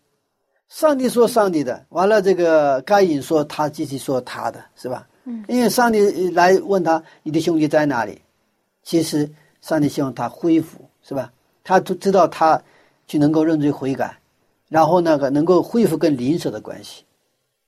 [0.67, 5.07] 上帝说上帝的，完了这个该隐说他继续说他的，是吧？
[5.25, 5.45] 嗯。
[5.47, 8.19] 因为上帝来问他你的兄弟在哪里，
[8.81, 9.29] 其实
[9.61, 11.31] 上帝希望他恢复，是吧？
[11.63, 12.59] 他都知道他。
[13.09, 14.19] 就能够认罪悔改，
[14.67, 17.03] 然后那个能够恢复跟邻舍的关系，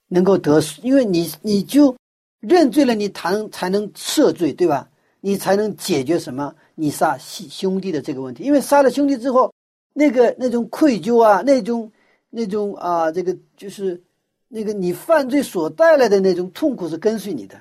[0.07, 1.97] 能够得，因为你你就
[2.39, 4.87] 认罪了，你才能才能赦罪，对吧？
[5.19, 6.53] 你才能解决什么？
[6.75, 9.51] 你杀兄兄弟的这个问题，因为杀了兄弟之后，
[9.93, 11.91] 那个那种愧疚啊，那种
[12.29, 13.99] 那种啊，这个就是
[14.47, 17.59] 那个你犯罪所带来的那种痛苦是跟随你的，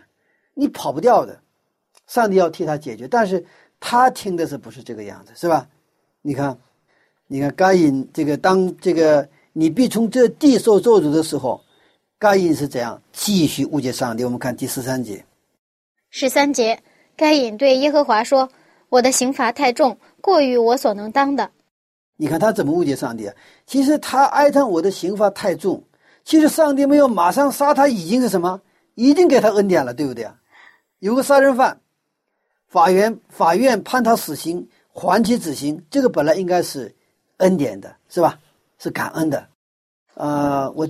[0.53, 1.41] 你跑不掉的。
[2.07, 3.43] 上帝要替他解决，但是
[3.79, 5.67] 他听的是不是这个样子，是吧？
[6.21, 6.59] 你看。
[7.33, 11.61] 你看，该隐这个当这个你必从这地受咒诅的时候，
[12.19, 14.25] 该隐是怎样继续误解上帝？
[14.25, 15.25] 我们看第十三节，
[16.11, 16.83] 十三节，
[17.17, 18.51] 该隐对耶和华说
[18.91, 21.53] ：“我的刑罚太重，过于我所能当的。”
[22.19, 23.35] 你看他怎么误解上帝啊？
[23.65, 25.85] 其实他哀叹我的刑罚太重，
[26.25, 28.61] 其实上帝没有马上杀他，已经是什么？
[28.97, 30.35] 已经给他恩典了，对不对啊？
[30.99, 31.81] 有个杀人犯，
[32.67, 36.93] 法院法院判他死刑，缓期执行，这个本来应该是
[37.41, 38.39] 恩典的，是吧？
[38.79, 39.49] 是感恩的。
[40.15, 40.89] 呃，我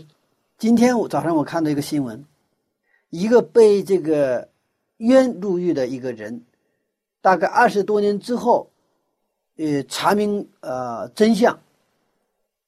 [0.59, 2.25] 今天我早上我看到一个新闻，
[3.11, 4.49] 一个被这个
[4.99, 6.45] 冤入狱的一个人，
[7.21, 8.71] 大概二十多年之后，
[9.57, 11.59] 呃，查明呃真相，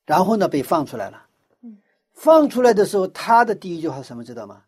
[0.07, 1.27] 然后呢被放出来了。
[2.15, 4.63] 放出来的时候，他的第一句话什么知道吗？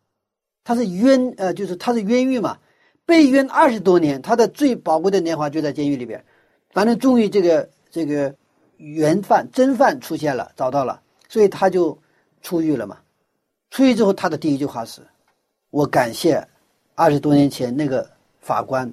[0.63, 2.57] 他是冤呃，就是他是冤狱嘛，
[3.05, 6.25] 被冤二十多年，他的最宝贵的年华就在监狱里边。
[6.71, 8.35] 反正终于这个这个
[8.77, 11.97] 原犯真犯出现了，找到了，所以他就
[12.41, 12.97] 出狱了嘛。
[13.71, 15.01] 出狱之后，他的第一句话是
[15.71, 16.47] ：“我感谢
[16.93, 18.09] 二十多年前那个
[18.39, 18.91] 法官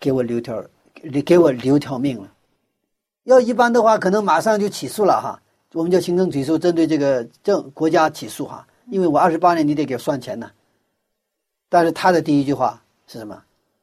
[0.00, 0.64] 给我留条
[1.24, 2.32] 给我留条命了。
[3.24, 5.38] 要一般的话，可能马上就起诉了哈。”
[5.74, 10.50] 我们叫行政起诉，针对这个政国家起诉哈，因为我二十八年，你得给算钱呢。
[11.70, 13.42] 但是他的第一句话是什么？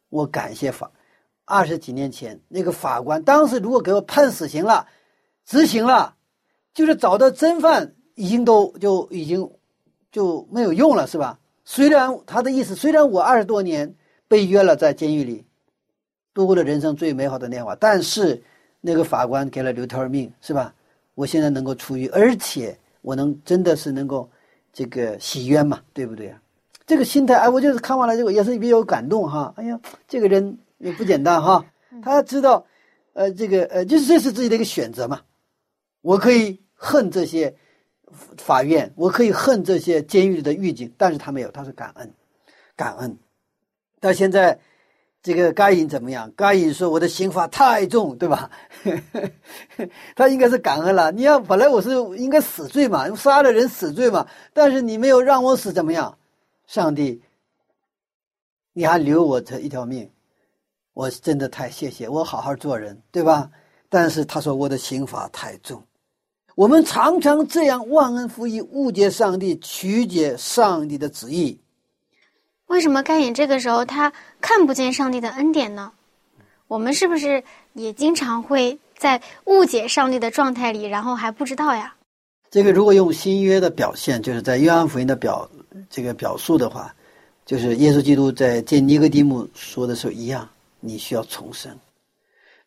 [0.10, 0.91] 我感谢法，
[1.45, 4.86] 二十几年前那个法官，当时如果给我判死刑了，
[5.49, 6.13] 执行了，
[6.75, 9.49] 就是找到真犯，已经都就已经
[10.12, 11.39] 就没有用了，是吧？
[11.65, 13.91] 虽然他的意思，虽然我二十多年
[14.27, 15.43] 被约了在监狱里，
[16.35, 18.39] 度过了人生最美好的年华，但是
[18.79, 20.71] 那个法官给了刘条命，是吧？
[21.15, 24.29] 我现在能够出狱，而且我能真的是能够
[24.71, 26.39] 这个洗冤嘛，对不对啊？
[26.85, 29.51] 这个心态，哎，我就是看完了这个也是比较感动哈。
[29.57, 31.65] 哎呀，这个人也不简单哈。
[32.03, 32.63] 他知道，
[33.13, 35.19] 呃，这个呃，就是这是自己的一个选择嘛。
[36.01, 37.55] 我可以恨这些
[38.38, 42.13] 法院，我可以恨这些监狱里的狱警，但是他没有，他是感恩，
[42.75, 43.17] 感恩。
[43.99, 44.59] 到现在。
[45.21, 46.31] 这个该隐怎么样？
[46.33, 48.49] 该隐说：“我的刑罚太重，对吧？”
[50.15, 51.12] 他应该是感恩了。
[51.12, 56.17] 你要本来我是应该死罪嘛，杀了人死罪嘛，但是你没有让我死，怎么样？
[56.67, 57.21] 上帝，
[58.71, 60.09] 你还留我这一条命，
[60.93, 63.51] 我真的太谢谢我，好好做人，对吧？
[63.89, 65.83] 但是他说我的刑罚太重，
[66.60, 71.58] 我们常常这样忘恩负义，误解上帝，曲解上帝的旨意。
[72.65, 75.93] 为什么该隐这个时候他看不见上帝的恩典呢？
[76.67, 77.41] 我们是不是
[77.72, 81.95] 也经常会在误解上帝的状态里，然后还不知道呀？
[82.52, 85.50] 这个如果用新约的表现，就是在约翰福音的表
[85.89, 86.93] 这个表述的话，
[87.45, 90.50] 就是耶稣基督在见尼哥底母说的时候一样，
[90.82, 91.72] 你需要重生。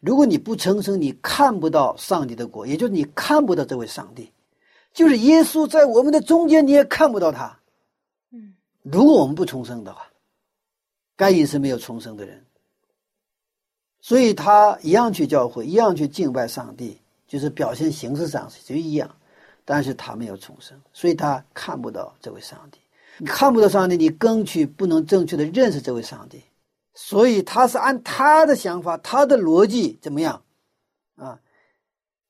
[0.02, 4.32] 如果你不重生，你看不到上帝的国，也就是你看不到这位上帝，
[4.92, 7.56] 就是耶稣在我们的中间，你也看不到他。
[8.32, 10.08] 嗯如果我们不重生的话，
[11.14, 12.44] 该隐是没有重生的人，
[14.00, 16.98] 所以他一样去教会，一样去敬拜上帝，
[17.28, 19.08] 就是表现形式上就一样，
[19.64, 22.80] 但是他没有重生，所以他看不到这位上帝。
[23.18, 26.42] 你看不到上帝，你更去不能正确的认识这位上帝，
[26.94, 30.42] 所以他是按他的想法、他的逻辑怎么样
[31.16, 31.40] 啊？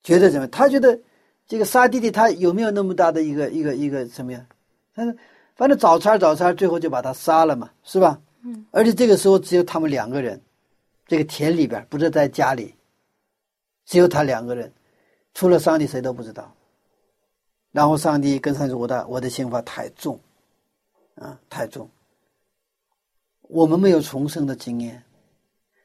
[0.02, 0.46] 觉得怎么？
[0.48, 0.98] 他觉得
[1.46, 4.46] 这个杀弟弟，他有没有那么大的一个一个一个什么呀？
[4.94, 5.14] 他说。
[5.54, 8.18] 反正找茬找茬，最后就把他杀了嘛，是吧？
[8.42, 8.64] 嗯。
[8.70, 10.40] 而且这个时候只有他们两个人，
[11.06, 12.74] 这个田里边不是在家里，
[13.84, 14.72] 只有他两个人，
[15.34, 16.52] 除了上帝谁都不知道。
[17.70, 20.18] 然后上帝跟上帝说：“我的我的刑罚太重，
[21.16, 21.88] 啊，太重。
[23.53, 25.03] 我们没有重生的经验，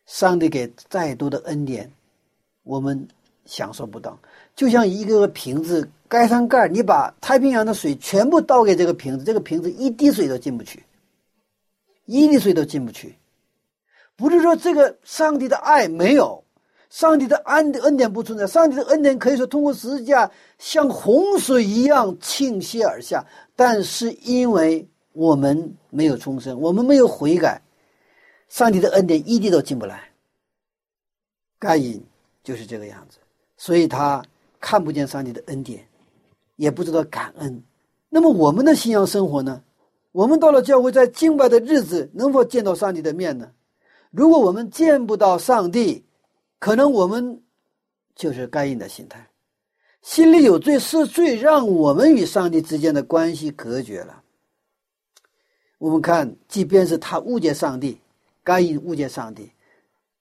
[0.06, 1.92] 上帝给再多的恩典，
[2.64, 3.08] 我们
[3.46, 4.18] 享受不到。
[4.56, 10.82] 就像一个个瓶子。”盖上盖你把太平洋的水全部倒给这个瓶子，这个瓶子一滴水都进不去，
[12.06, 13.14] 一滴水都进不去。
[14.16, 16.42] 不是说这个上帝的爱没有，
[16.90, 24.88] 上帝的恩恩典不存在，上帝的恩典可以说通过十字架像洪水一样倾泻而下，但是因为
[25.18, 27.60] 我们没有重生，我们没有悔改，
[28.50, 30.04] 上帝的恩典一滴都进不来。
[31.58, 32.06] 该隐
[32.44, 33.18] 就是这个样子，
[33.58, 34.24] 所以他
[34.60, 35.84] 看不见上帝的恩典。
[36.56, 37.64] 也不知道感恩，
[38.10, 39.64] 那么我们的信仰生活呢？
[40.12, 43.52] 我们到了教会，在敬拜的日子，能否见到上帝的面呢？
[44.12, 46.04] 如果我们见不到上帝，
[46.58, 47.42] 可能我们
[48.16, 49.28] 就是该隐的心态，
[50.02, 54.17] 心里有罪，是罪，让我们与上帝之间的关系隔绝了。
[55.80, 57.98] 我们看，即便是他误解上帝，
[58.44, 59.52] 该隐误解上帝，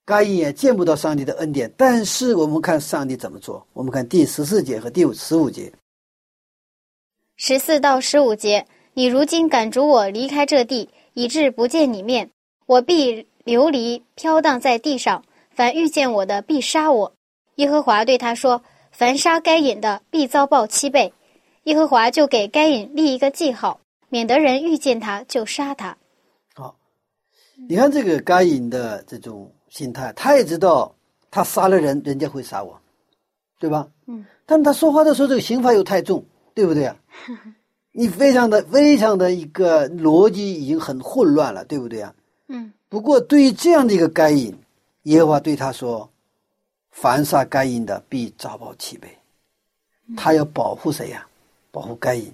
[0.05, 1.73] 该隐也见不到上帝的恩典。
[1.77, 3.67] 但是我们看上帝怎么做？
[3.73, 5.73] 我们看第十四节和第十五节。
[7.37, 12.31] 十四到十五节，你如今赶逐我离开这地，以致不见你面。
[12.67, 17.13] 我必流离飘荡在地上，凡遇见我的必杀我。
[17.57, 21.13] 耶和华对他说：“凡杀该隐的，必遭报七倍。”
[21.65, 25.97] 耶和华就给该隐立一个记号，免得人遇见他就杀他。
[26.55, 26.77] 好，
[27.69, 30.95] 你看这个该隐的这种心态，他也知道
[31.31, 32.81] 他杀了人，人家会杀我，
[33.59, 33.89] 对吧？
[34.07, 34.25] 嗯。
[34.47, 36.97] 但他说话的时候，这个刑罚又太重，对不对啊？
[37.93, 42.15] 你非常的、非常的一个逻辑已经很混乱了，对不对啊？
[42.49, 42.73] 嗯。
[42.89, 44.57] 不过，对于这样的一个该隐，
[45.03, 46.09] 耶和华对他说
[46.93, 49.09] ：“凡杀该隐的，必遭报七倍。”
[50.17, 51.27] 他要保护谁呀？
[51.73, 52.33] 保护该隐。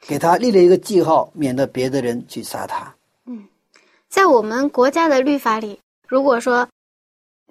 [0.00, 0.06] 嗯。
[0.08, 2.94] 给他立了一个记号，免得别的人去杀他。
[3.24, 3.44] 嗯，
[4.08, 6.68] 在我们国家的律法里，如果说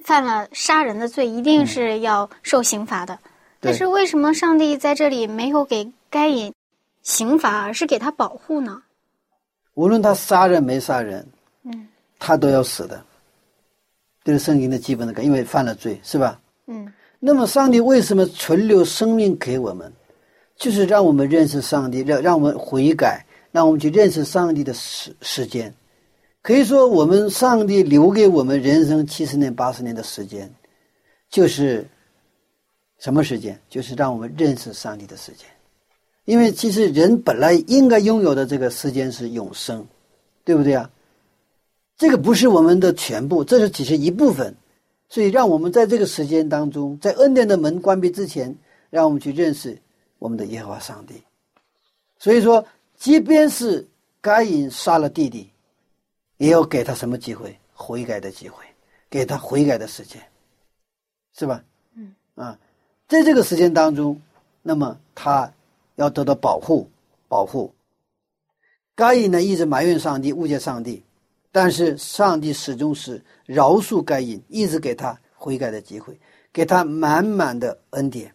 [0.03, 3.17] 犯了杀人的罪，一定是要受刑罚的。
[3.59, 6.53] 但是为什么上帝在这里没有给该隐
[7.01, 8.81] 刑罚，而是给他保护呢？
[9.73, 11.27] 无论他杀人没杀人，
[11.63, 11.87] 嗯，
[12.19, 13.03] 他都要死的，
[14.23, 16.39] 这是圣经的基本的概，因为犯了罪，是吧？
[16.67, 16.93] 嗯。
[17.19, 19.91] 那么上帝为什么存留生命给我们？
[20.57, 25.73] 就是让我们认识上帝，让让我们悔改，让我们去认识上帝的时时间。
[26.41, 30.51] 可以说，我们上帝留给我们人生七十年、八十年的时间，
[31.29, 31.87] 就是。
[32.97, 33.59] 什么时间？
[33.69, 35.45] 就是让我们认识上帝的时间，
[36.23, 39.85] 因为其实人本来应该拥有的这个时间是永生，
[40.45, 40.89] 对不对啊？
[41.97, 44.55] 这个不是我们的全部，这是只是一部分，
[45.09, 48.55] 所以让我们在这个时间当中，在恩典的门关闭之前，
[48.89, 49.77] 让我们去认识
[50.19, 51.21] 我们的耶和华上帝。
[52.17, 53.87] 所以说，即便是
[54.21, 55.49] 该隐杀了弟弟，
[56.37, 57.57] 也要给他什么机会？
[57.73, 58.63] 悔改的机会，
[59.09, 60.21] 给他悔改的时间，
[61.33, 61.63] 是吧？
[61.95, 62.57] 嗯啊。
[63.07, 64.19] 在这个时间当中，
[64.61, 65.51] 那么他
[65.95, 66.89] 要得到保护，
[67.27, 67.71] 保护。
[68.95, 71.03] 该隐呢一直埋怨上帝，误解上帝，
[71.51, 76.17] 但是上帝始终是饶恕该隐，一直给他悔改的机会，
[76.51, 78.33] 给他满满的恩典。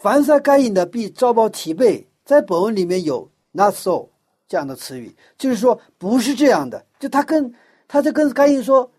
[0.00, 2.08] 凡杀该隐的，必遭报提倍。
[2.24, 4.08] 在本文里面有 “not so”
[4.48, 6.86] 这样的词语，就是说不是这样的。
[6.98, 7.54] 就他跟
[7.86, 8.90] 他在跟该隐说：“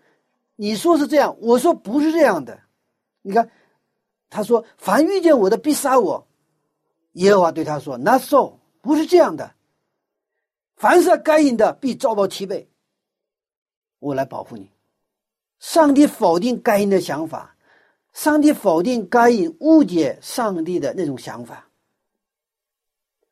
[0.54, 2.58] 你说是这样，我说不是这样的。”
[3.20, 3.50] 你看。
[4.34, 6.26] 他说：“凡遇见我的，必杀我。”
[7.20, 9.52] 耶和华对他说：“Not so，不是这样的。
[10.74, 12.70] 凡是该隐的，必遭报七倍。
[13.98, 14.70] 我来保护你。”
[15.60, 17.54] 上帝否定该隐的想法，
[18.12, 21.66] 上帝否定该隐误解上帝的那种想法。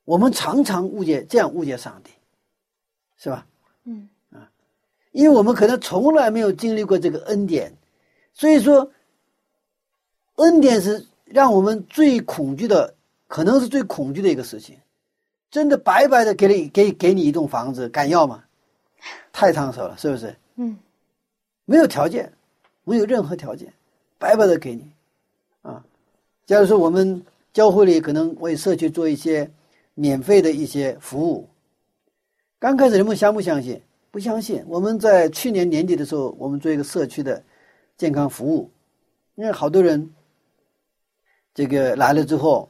[0.05, 2.11] 我们常常误解，这样误解上帝，
[3.17, 3.47] 是吧？
[3.85, 4.51] 嗯啊，
[5.13, 7.73] 因为我们可能从来没有经历过这个恩典，
[8.33, 8.91] 所以说。
[10.37, 12.95] 恩典是让我们最恐惧的，
[13.27, 14.75] 可能是最恐惧的一个事情。
[15.51, 18.43] 真的白白的给你给给你一栋房子，敢要吗？
[19.33, 20.35] 太烫手了，是不是？
[20.55, 20.79] 嗯，
[21.67, 22.33] 没有条件，
[22.85, 23.71] 没有任何条件，
[24.21, 24.93] 白白的给你，
[25.63, 25.83] 啊。
[26.45, 29.51] 假如说我们教会里可能为社区做一些
[29.95, 31.49] 免费的一些服务，
[32.59, 33.81] 刚开始人们相不相信？
[34.11, 34.63] 不相信。
[34.69, 37.43] 我们在去年年底的时候，我们做一个社区的
[37.97, 38.71] 健康服务，
[39.37, 40.11] 因为好多人。
[41.53, 42.69] 这个来了之后，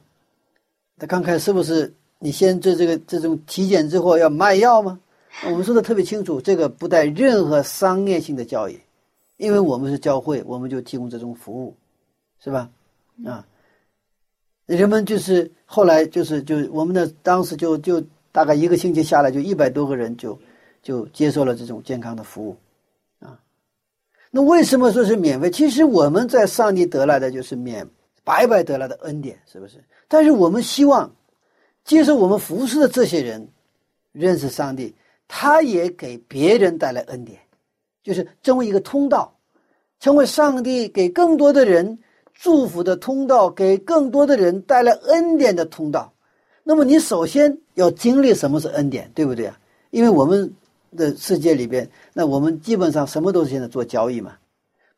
[0.97, 4.99] 他刚开始是不是你先做这个这种体检之后要卖药吗？
[5.45, 8.79] 我们说的特别清楚，这个不带任何商业性的交易，
[9.41, 11.75] 因为我们是教会，我们就提供这种服务，
[12.39, 12.69] 是吧？
[13.25, 13.45] 啊，
[14.65, 20.39] 人们就是后来就是就我们的当时就就大概一个星期下来，就一百多个人就
[20.81, 22.55] 就接受了这种健康的服务，
[23.19, 23.39] 啊，
[24.29, 25.49] 那为什么说是免费？
[25.49, 27.87] 其实我们在上帝得来的就是免。
[28.23, 29.83] 白白得来的恩典，是不是？
[30.07, 31.11] 但是我们希望
[31.83, 33.49] 接受我们服侍的这些人
[34.11, 34.95] 认识上帝，
[35.27, 37.40] 他也给别人带来恩典，
[38.03, 39.37] 就是成为一个通道，
[39.99, 41.99] 成为上帝给更多的人
[42.33, 46.13] 祝福的通道，给更多的人带来恩典的通道。
[46.63, 49.59] 那么你首先要经历什么是恩典，对不对啊？
[49.89, 50.53] 因为我们
[50.95, 54.33] 的世界里边，那我们基本上什么都是现在做交易嘛，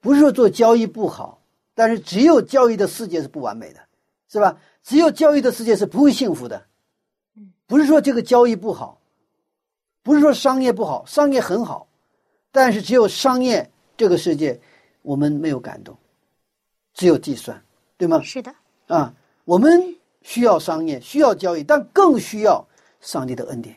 [0.01, 1.39] 不是说做交易不好。
[1.75, 3.79] 但是，只有交易的世界是不完美的，
[4.29, 4.59] 是吧？
[4.83, 6.63] 只有交易的世界是不会幸福的。
[7.65, 8.99] 不是说这个交易不好，
[10.03, 11.87] 不是说商业不好，商业很好，
[12.53, 14.61] 但是只有商业这个世界，
[15.01, 15.97] 我们没有感动，
[16.93, 17.61] 只有计算，
[17.97, 18.21] 对吗？
[18.21, 18.53] 是的。
[18.87, 22.65] 啊，我们需要商业，需要交易，但更需要
[23.01, 23.75] 上帝的恩典。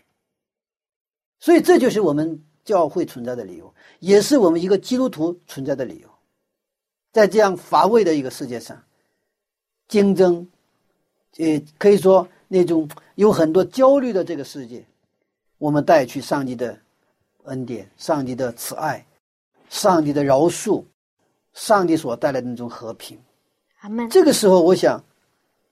[1.41, 6.09] 所以，这就是我们教会存在的理由，也是我们一个基督徒存在的理由。
[7.13, 8.85] 在这样乏味的一个世界上，
[9.89, 10.47] 竞争，
[11.39, 14.85] 呃，可以说那种有很多焦虑的这个世界，
[15.57, 16.79] 我们带去上帝的
[17.47, 19.05] 恩典、上帝的慈爱、
[19.69, 20.85] 上帝的饶恕、
[21.55, 23.19] 上帝所带来的那种和平。
[24.11, 25.03] 这个时候，我想，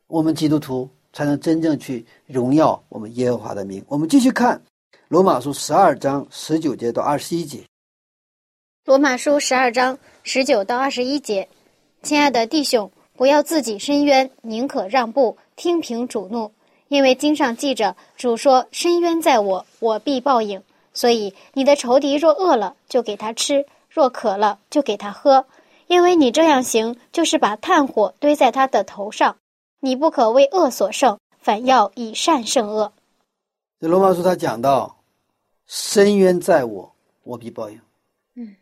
[0.07, 3.85] 我们基督徒才能真正去荣耀我们耶和华的名。
[3.89, 4.61] 我们继续看
[5.09, 7.62] 罗马书十二章十九节到二十一节。
[8.85, 11.49] 罗马书十二章十九到二十一节，
[12.03, 16.53] 亲爱的弟兄，不要自己伸冤，宁可让步，听凭主怒。
[16.89, 20.62] 因为经上记着，主说：“伸冤在我，我必报应。”
[20.95, 25.45] 所以，你的仇敌若饿了，就给他吃；若渴了，就给他喝。
[25.88, 29.36] 因为你这样行，就是把炭火堆在他的头上。
[29.80, 32.92] 你不可为恶所胜，反要以善胜恶。
[33.80, 34.97] 这罗马书他讲到
[35.66, 37.78] ：“深渊在我，我必报应。”
[38.36, 38.55] 嗯，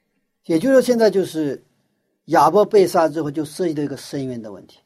[0.46, 1.62] 也就是说，现在就是
[2.24, 4.80] 哑巴被杀之后，就涉及到一个深渊的问题，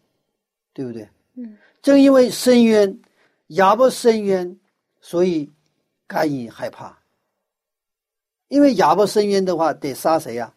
[0.75, 1.09] 对不对？
[1.37, 3.01] 嗯，正因为深渊。
[3.51, 4.59] 哑巴深渊，
[5.01, 5.49] 所以
[6.09, 6.99] 该隐害怕。
[8.49, 10.53] 因为哑巴伸冤的话，得杀谁呀？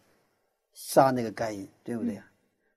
[0.72, 2.24] 杀那个该隐，对不对呀？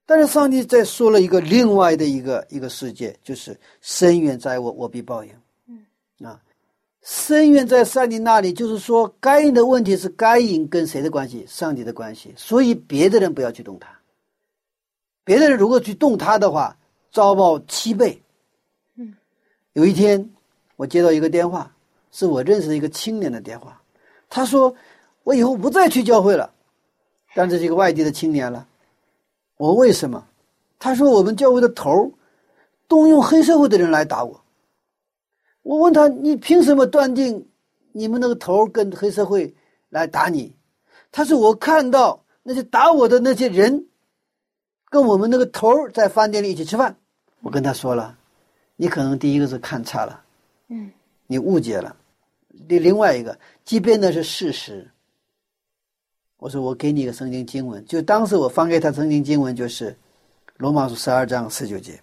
[0.06, 5.30] 但是上帝在说了一个另外的一个一个世界，就是深渊在我，我必报应。
[5.66, 6.38] 嗯，啊，
[7.02, 11.44] 深渊在上帝那里，就是说该隐的问题是该隐跟谁的关系？
[11.48, 12.34] 上帝的关系。
[12.36, 13.88] 所以别的人不要去动他。
[15.24, 16.76] 别的人如果去动他的话，
[17.10, 18.20] 遭报七倍。
[18.96, 19.14] 嗯
[19.72, 20.30] 有一天，
[20.76, 21.74] 我接到一个电话，
[22.12, 23.80] 是我认识的一个青年的电话。
[24.28, 24.74] 他说
[25.24, 26.52] ：“我以后不再去教会了。”
[27.34, 28.68] 但这是一个外地的青年了。
[29.56, 30.24] 我为什么？
[30.78, 32.12] 他说：“我们教会的头
[32.86, 34.40] 动用黑社会的人来打我。”
[35.62, 37.48] 我问他：“你凭什么断定
[37.92, 39.54] 你们那个头跟黑社会
[39.88, 40.54] 来打你？”
[41.10, 43.86] 他说：“我看到那些打我的那些人，
[44.90, 46.96] 跟我们那个头在饭店里一起吃饭。”
[47.40, 48.18] 我跟他说了。
[48.76, 50.20] 你可能第一个是看差了，
[50.66, 50.90] 嗯，
[51.28, 51.94] 你误解了。
[52.66, 54.90] 另另外一个，即便那是事实，
[56.44, 59.96] 我说我给你一个圣经经文，就当时我发给他圣经经文就是
[60.58, 61.98] 罗马书十二章十九节。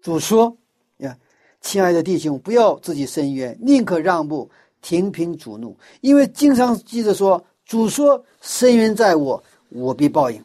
[0.00, 0.56] 主说
[0.98, 1.18] ：“呀，
[1.60, 4.48] 亲爱的弟兄，不要自己伸冤，宁可让步，
[4.82, 10.40] 停平主怒，因为经常记着说，主说：伸冤在我，我必报应。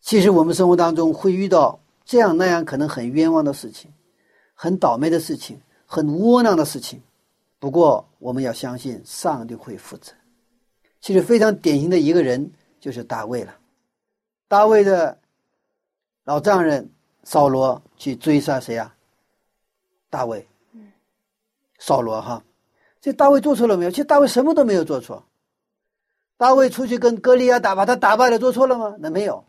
[0.00, 1.76] 其实我们生活当中会遇到。”
[2.06, 3.92] 这样那样可能很冤枉的事情，
[4.54, 7.00] 很倒霉的事情，很窝囊的事情。
[7.58, 10.12] 不过我们要相信上帝会负责。
[11.00, 13.54] 其实非常典型的一个人就是大卫了。
[14.48, 15.18] 大卫的
[16.24, 16.90] 老丈人
[17.24, 18.94] 扫罗去追杀谁啊？
[20.08, 20.46] 大卫。
[21.78, 22.42] 扫罗哈，
[23.00, 23.90] 这大卫做错了没有？
[23.90, 25.24] 其实大卫什么都没有做错。
[26.36, 28.96] 大卫出去跟歌利亚打，把他打败了，做错了吗？
[28.98, 29.44] 那没有。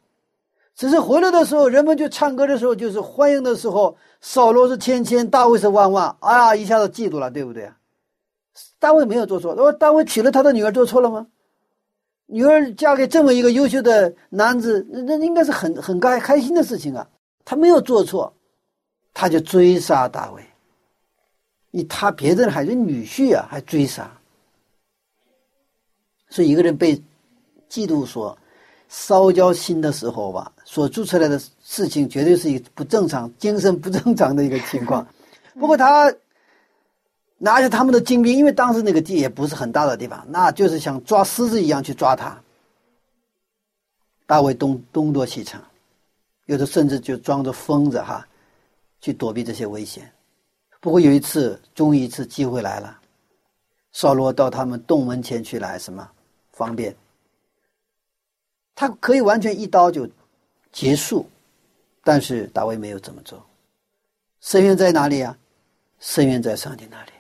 [0.76, 7.70] 只是回来的时候，人们就唱歌的时候，就是欢迎的时候，扫罗是千千，大卫是万万，啊，一下子嫉妒了，对不对？
[8.80, 11.28] 大卫没有做错，说大卫娶了他的女儿，做错了吗？
[12.32, 17.08] 女儿嫁给这么一个优秀的男子，那那应该是很很开开心的事情啊。
[17.44, 18.34] 他没有做错，
[19.14, 20.42] 他就追杀大卫。
[21.72, 24.10] 你他别人还是女婿啊，还追杀，
[26.30, 26.96] 所以一个人被
[27.70, 28.38] 嫉妒所。
[28.94, 35.08] 烧焦心的时候吧，所做出来的事情绝对是一个不正常、精神不正常的一个情况。
[35.58, 36.14] 不过他
[37.44, 42.40] 拿着他们的精兵，因为当时那个地也不是很大的地方，那就是像抓狮子一样去抓他。
[44.28, 45.60] 大卫东东躲西藏，
[46.46, 48.28] 有的甚至就装着疯子哈，
[49.00, 50.10] 去躲避这些危险。
[50.80, 53.00] 不过有一次，终于一次机会来了，
[53.92, 56.08] 扫罗到他们洞门前去来什么
[56.52, 56.96] 方便。
[58.76, 60.08] 他可以完全一刀就
[60.72, 61.28] 结束，
[62.04, 63.44] 但是大卫没有这么做。
[64.42, 65.36] 深渊在哪里啊？
[66.00, 67.12] 深渊在上帝那里。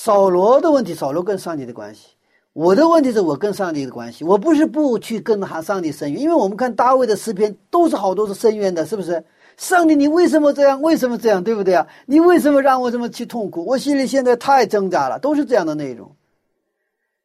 [0.00, 2.10] 扫罗的问题，扫罗跟上帝的关系；
[2.52, 4.22] 我的问题是我跟上帝的关系。
[4.22, 9.24] 我不是不去跟哈上帝申冤，因为我们看大卫的诗篇，都是好多是深渊的，是不是？
[9.56, 10.80] 上帝，你为什么这样？
[10.80, 11.42] 为什么这样？
[11.42, 11.84] 对不对啊？
[12.06, 13.64] 你为什么让我这么去痛苦？
[13.66, 16.14] 我心里现在太挣扎了，都是这样的内容。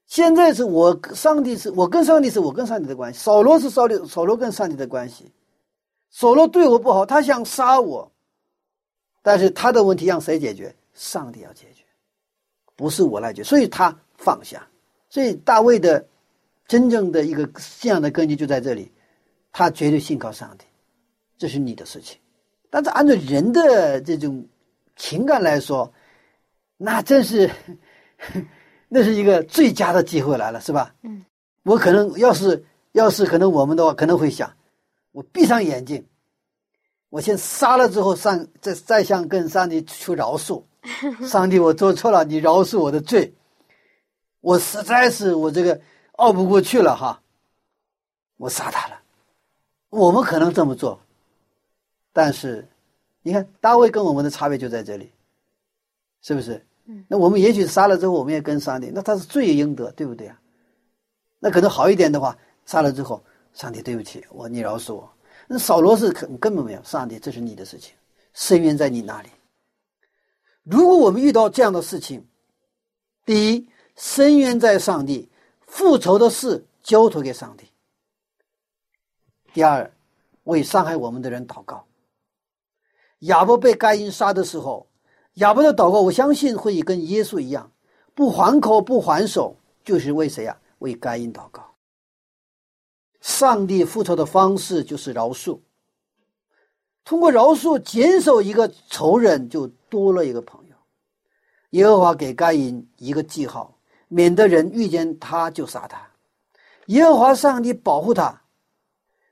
[0.08, 5.32] 现在是我上帝是我跟上帝是我跟上帝的关系，扫罗是扫罗扫罗跟上帝的关系，
[6.10, 8.12] 扫罗对我不好，他想杀我，
[9.22, 10.76] 但是他的问题让谁解决？
[10.96, 11.83] 上帝要解决，
[12.76, 14.68] 不是我来解决，所以他放下。
[15.10, 16.08] 所以大卫的
[16.68, 18.92] 真正的一个信仰的根基就在这里，
[19.52, 20.66] 他绝对信靠上帝，
[21.38, 22.18] 这是你的事情。
[22.70, 24.48] 但是按照人的这种
[24.96, 25.94] 情感来说，
[26.78, 27.50] 那真是。
[28.96, 30.94] 那是一个最佳的机会来了，是吧？
[31.02, 31.26] 嗯，
[31.64, 34.56] 我可能要是要是可能我们的话，可能会想，
[35.12, 36.06] 我闭上眼睛，
[37.10, 40.62] 我先杀了之后，上再再向跟上帝求饶恕，
[41.28, 43.34] 上帝我做错了，你饶恕我的罪。
[44.42, 45.80] 我实在是我这个
[46.18, 47.22] 熬不过去了哈，
[48.38, 49.00] 我杀他了。
[49.90, 51.00] 我们可能这么做，
[52.12, 52.68] 但是
[53.22, 55.12] 你看大卫跟我们的差别就在这里，
[56.22, 56.66] 是不是？
[56.88, 60.38] 嗯，那我们也许杀了之后，我们也跟上帝，那他是罪有应得，对不对啊？
[61.40, 63.24] 那可能好一点的话，杀了之后，
[63.54, 65.10] 上帝对不起我，你饶恕我。
[65.48, 67.94] 那扫罗是根根本没有，上帝这是你的事情，
[68.34, 69.30] 深渊在你那里。
[70.64, 72.26] 如果我们遇到这样的事情，
[73.26, 75.30] 第一，深渊在上帝，
[75.68, 77.66] 复仇的事交托给上帝；
[79.54, 79.94] 第二，
[80.46, 81.86] 为伤害我们的人祷告。
[83.20, 84.88] 亚伯被该隐杀的时候，
[85.36, 87.72] 亚伯的祷告，我相信会跟耶稣一样，
[88.14, 90.58] 不还口不还手，就是为谁呀？
[90.80, 91.76] 为该隐祷告。
[93.22, 95.60] 上帝复仇的方式就是饶恕，
[97.06, 100.76] 通过饶恕减少一个仇人，就多了一个朋友。
[101.70, 103.78] 耶和华给该隐一个记号，
[104.08, 106.02] 免得人遇见他就杀他。
[106.88, 108.42] 耶和华上帝保护他。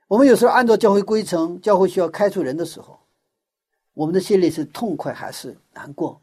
[0.06, 2.98] 我们有时候按照教会规程，教会需要开除人的时候，
[3.94, 6.20] 我们的心里是痛快还是难过？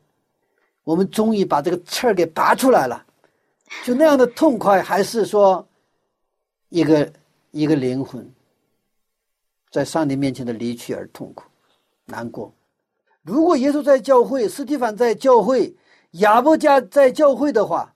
[0.84, 3.06] 我们终于把这个刺儿给拔出来了，
[3.84, 5.68] 就那样的痛快，还是说
[6.70, 7.12] 一个？
[7.52, 8.32] 一个灵魂
[9.72, 11.46] 在上帝面前的离去而痛苦、
[12.06, 12.54] 难过。
[13.24, 15.76] 如果耶稣在教会，斯蒂凡在教会，
[16.12, 17.94] 亚伯家在教会的话，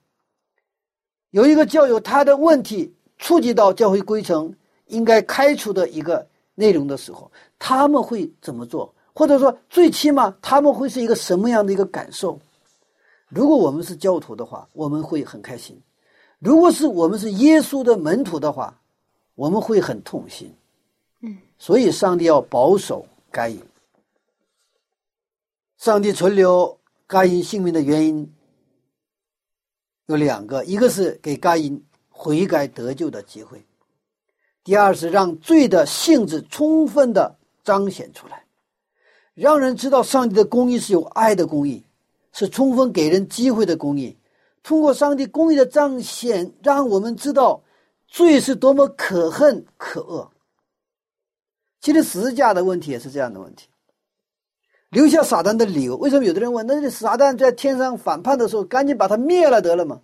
[1.30, 4.54] 有一个教友他的问题触及到教会规程
[4.86, 8.94] 应该开除的一个内容的时候，他们会怎么做？
[9.12, 12.38] 或者说，最起码他们会是一个什么样的一个感受？
[13.28, 15.76] 如果我们是教徒的话，我们会很开心；
[16.38, 18.78] 如果是我们是耶稣的门徒的话，
[19.34, 20.52] 我们会很痛心，
[21.20, 23.60] 嗯，所以上帝要保守该隐。
[25.78, 28.32] 上帝存留该隐性命的原因
[30.06, 33.58] 有两个：一个是给该隐悔改得救的机会；
[34.62, 38.44] 第二是让罪的性质充分的彰显出来，
[39.34, 41.84] 让人知道上帝的公义是有爱的公义，
[42.32, 44.16] 是充分给人机会的公义。
[44.62, 47.62] 通过上帝公义的彰显，让我们知道。
[48.06, 50.30] 罪是多么可恨可恶！
[51.80, 53.66] 其实十字架的问题也是这样的问题。
[54.94, 60.00] 留下撒旦的理由，为什么有的人问：那撒旦在天上反叛的时候，赶紧把他灭了得了吗？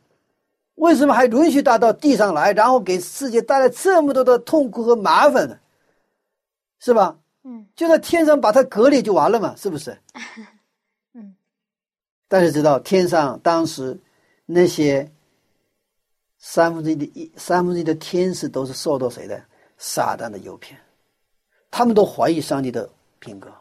[0.74, 5.58] 为什么还允许他到地上来，然后给世界带来这么多的痛苦和麻烦呢？
[6.80, 7.18] 是吧？
[7.44, 9.96] 嗯，就在天上把他隔离就完了嘛，是不是？
[11.14, 11.34] 嗯。
[12.28, 13.98] 但是知道天上当时
[14.44, 15.10] 那些。
[16.42, 19.38] 三分之一的一三分之一的天使都是受到谁的
[19.76, 20.80] 撒旦的诱骗，
[21.70, 22.88] 他们都怀疑上帝的
[23.18, 23.52] 品格。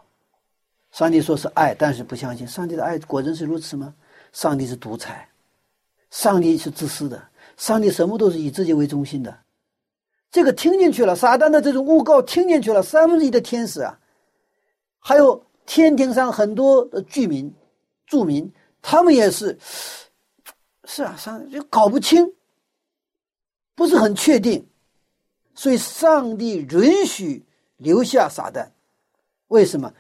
[1.00, 3.96] 上帝说是爱，但是不相信上帝的爱果真是如此吗？
[4.34, 5.30] 上帝是独裁，
[6.12, 7.26] 上帝是自私的，
[7.56, 9.34] 上帝什么都是以自己为中心的。
[10.30, 13.98] 这个听进去了，撒旦的这种诬告听进去了，三分之一的天使啊，
[15.00, 17.50] 还有天庭上很多的居民、
[18.06, 19.58] 住民，他们也是，
[20.84, 22.30] 是啊，上就搞不清。
[23.74, 24.68] 不是很确定，
[25.56, 27.46] 所以上帝允许
[27.78, 28.68] 留下撒旦，
[29.48, 29.94] 为什么？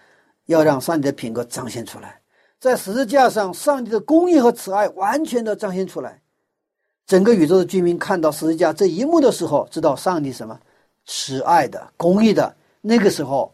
[0.49, 2.19] 要让上帝的品格彰显出来，
[2.59, 6.19] 在十字架上，上帝的公义和慈爱完全的彰显出来。
[7.05, 10.59] 整个宇宙的居民看到十字架这一幕的时候，知道上帝什么？
[11.05, 12.55] 慈爱的、公义的。
[12.81, 13.53] 那个时候，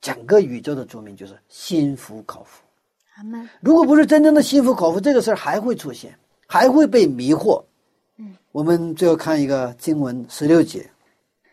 [0.00, 2.60] 整个宇宙的居民就是心服口服。
[3.60, 6.12] 如果不是真正的心服口服，这个事儿还会出现，
[6.48, 7.62] 还会被迷惑。
[8.18, 10.90] 嗯我们最后看一个经文十六节。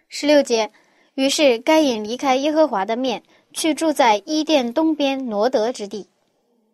[0.07, 0.71] 十六节，
[1.13, 3.21] 于是该隐离开耶和华的面，
[3.53, 6.07] 去住在伊甸东边挪得之地。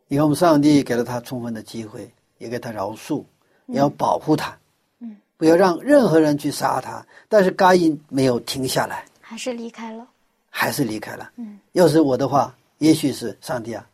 [0.08, 3.24] 你看，我们上帝给了他充分的机会，也给他饶恕，
[3.68, 4.58] 也要保护他，
[5.00, 7.06] 嗯，不要让任何人去杀他。
[7.28, 10.08] 但是该隐没有停下来，还是离开了，
[10.50, 11.32] 还是离开了。
[11.38, 13.88] 嗯，要是我的话，也许是上帝啊，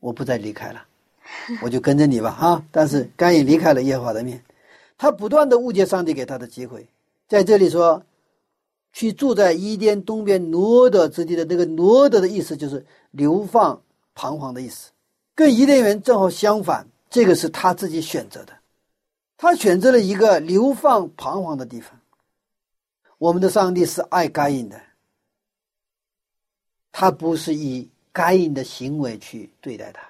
[0.00, 0.84] 我不再离开了。
[1.60, 2.64] 我就跟着你吧，啊！
[2.70, 4.40] 但是甘隐离开了耶和华的面，
[4.96, 6.86] 他不断的误解上帝给他的机会。
[7.28, 8.00] 在这里说，
[8.96, 13.82] 去住在伊甸东边挪得之地的那个挪得的意思，就是流放
[14.14, 14.90] 彷徨的意思，
[15.34, 16.88] 跟伊甸园正好相反。
[17.10, 18.54] 这个是他自己选择的，
[19.36, 22.00] 他选择了一个流放彷徨的地方。
[23.18, 24.80] 我们的上帝是爱该隐的，
[26.90, 30.00] 他不是以该隐的行为去对待他。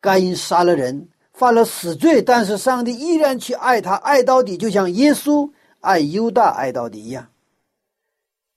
[0.00, 7.28] 该隐杀了人，犯了死罪，但是上帝依然去爱他，爱到底，就像耶稣爱犹大爱到底一样。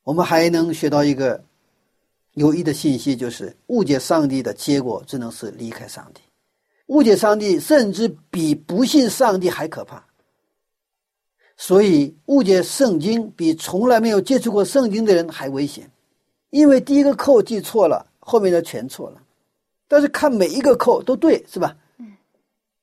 [0.05, 1.43] 我们还能学到一个
[2.35, 6.21] 有益的信息，就是误解上帝的结果只能是离开上帝。
[6.87, 10.05] 误解上帝甚至比不信上帝还可怕。
[11.57, 15.89] 所以，误解圣经比从来没有接触过圣经的人还危险，
[16.51, 19.21] 因为第一个扣记错了，后面的全错了。
[19.87, 21.75] 但是看每一个扣都对，是吧？
[21.97, 22.13] 嗯，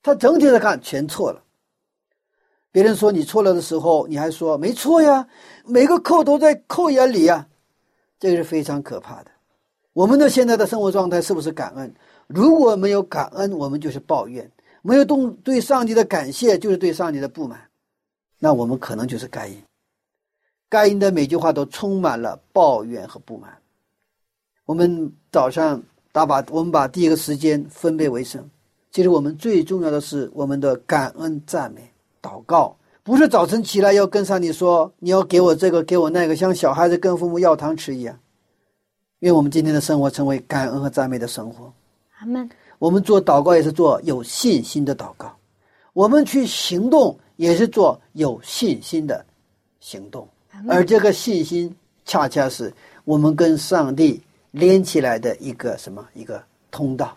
[0.02, 1.40] 他整体的看全错了。
[2.72, 5.28] 别人说你错了的时候，你还说没错呀，
[5.66, 7.46] 每个扣都在扣眼里呀，
[8.18, 9.30] 这个是非常可怕的。
[9.92, 11.94] 我们的现在的生活状态是不是感恩？
[12.26, 14.42] 如果没有感恩，我们就是抱怨；
[14.80, 17.60] 没有动对上帝的感谢，就是对上帝的不满。
[18.38, 19.62] 那我们可能就是该隐。
[20.70, 23.58] 该隐的每句话都充满了抱怨和不满。
[24.64, 28.48] 我们早上打把，我们把第一个时间分配为生。
[28.90, 31.91] 其实我们最重要的是我们的感恩赞美
[32.22, 38.18] 祷告，不是早晨起来要跟上帝说你要给我这个给我那个，像小孩子跟父母要糖吃一样。
[39.18, 41.72] 愿我们今天的生活成为感恩和赞美的生活。
[42.18, 42.48] 阿门。
[42.78, 45.36] 我们做祷告也是做有信心的祷告，
[45.92, 47.18] 我们去行动。
[47.36, 49.24] 也是做有信心的
[49.80, 50.28] 行动，
[50.68, 52.72] 而这个信心恰恰是
[53.04, 54.20] 我们跟上帝
[54.52, 57.16] 连起来的一个什么一个通道。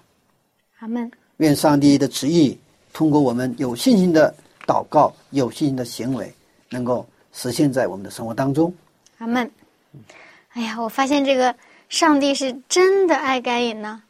[0.79, 1.11] 阿门。
[1.37, 2.57] 愿上帝的旨意
[2.91, 4.33] 通过我们有信心的
[4.65, 6.33] 祷告、有信心的行为，
[6.69, 8.73] 能够实现在我们的生活当中。
[9.19, 9.49] 阿门。
[10.53, 11.55] 哎呀，我发现这个
[11.89, 14.01] 上帝是真的爱该隐呢，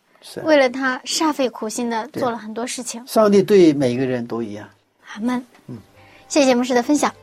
[0.43, 3.05] 为了他煞费苦心的做了很多事情。
[3.07, 4.69] 上帝对每个人都一样。
[5.13, 5.43] 阿门。
[5.67, 5.77] 嗯。
[6.27, 7.13] 谢谢牧师的分享。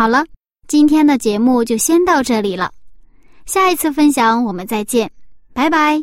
[0.00, 0.24] 好了，
[0.66, 2.72] 今天的节目就先到这里了，
[3.44, 5.10] 下一次分享我们再见，
[5.52, 6.02] 拜拜。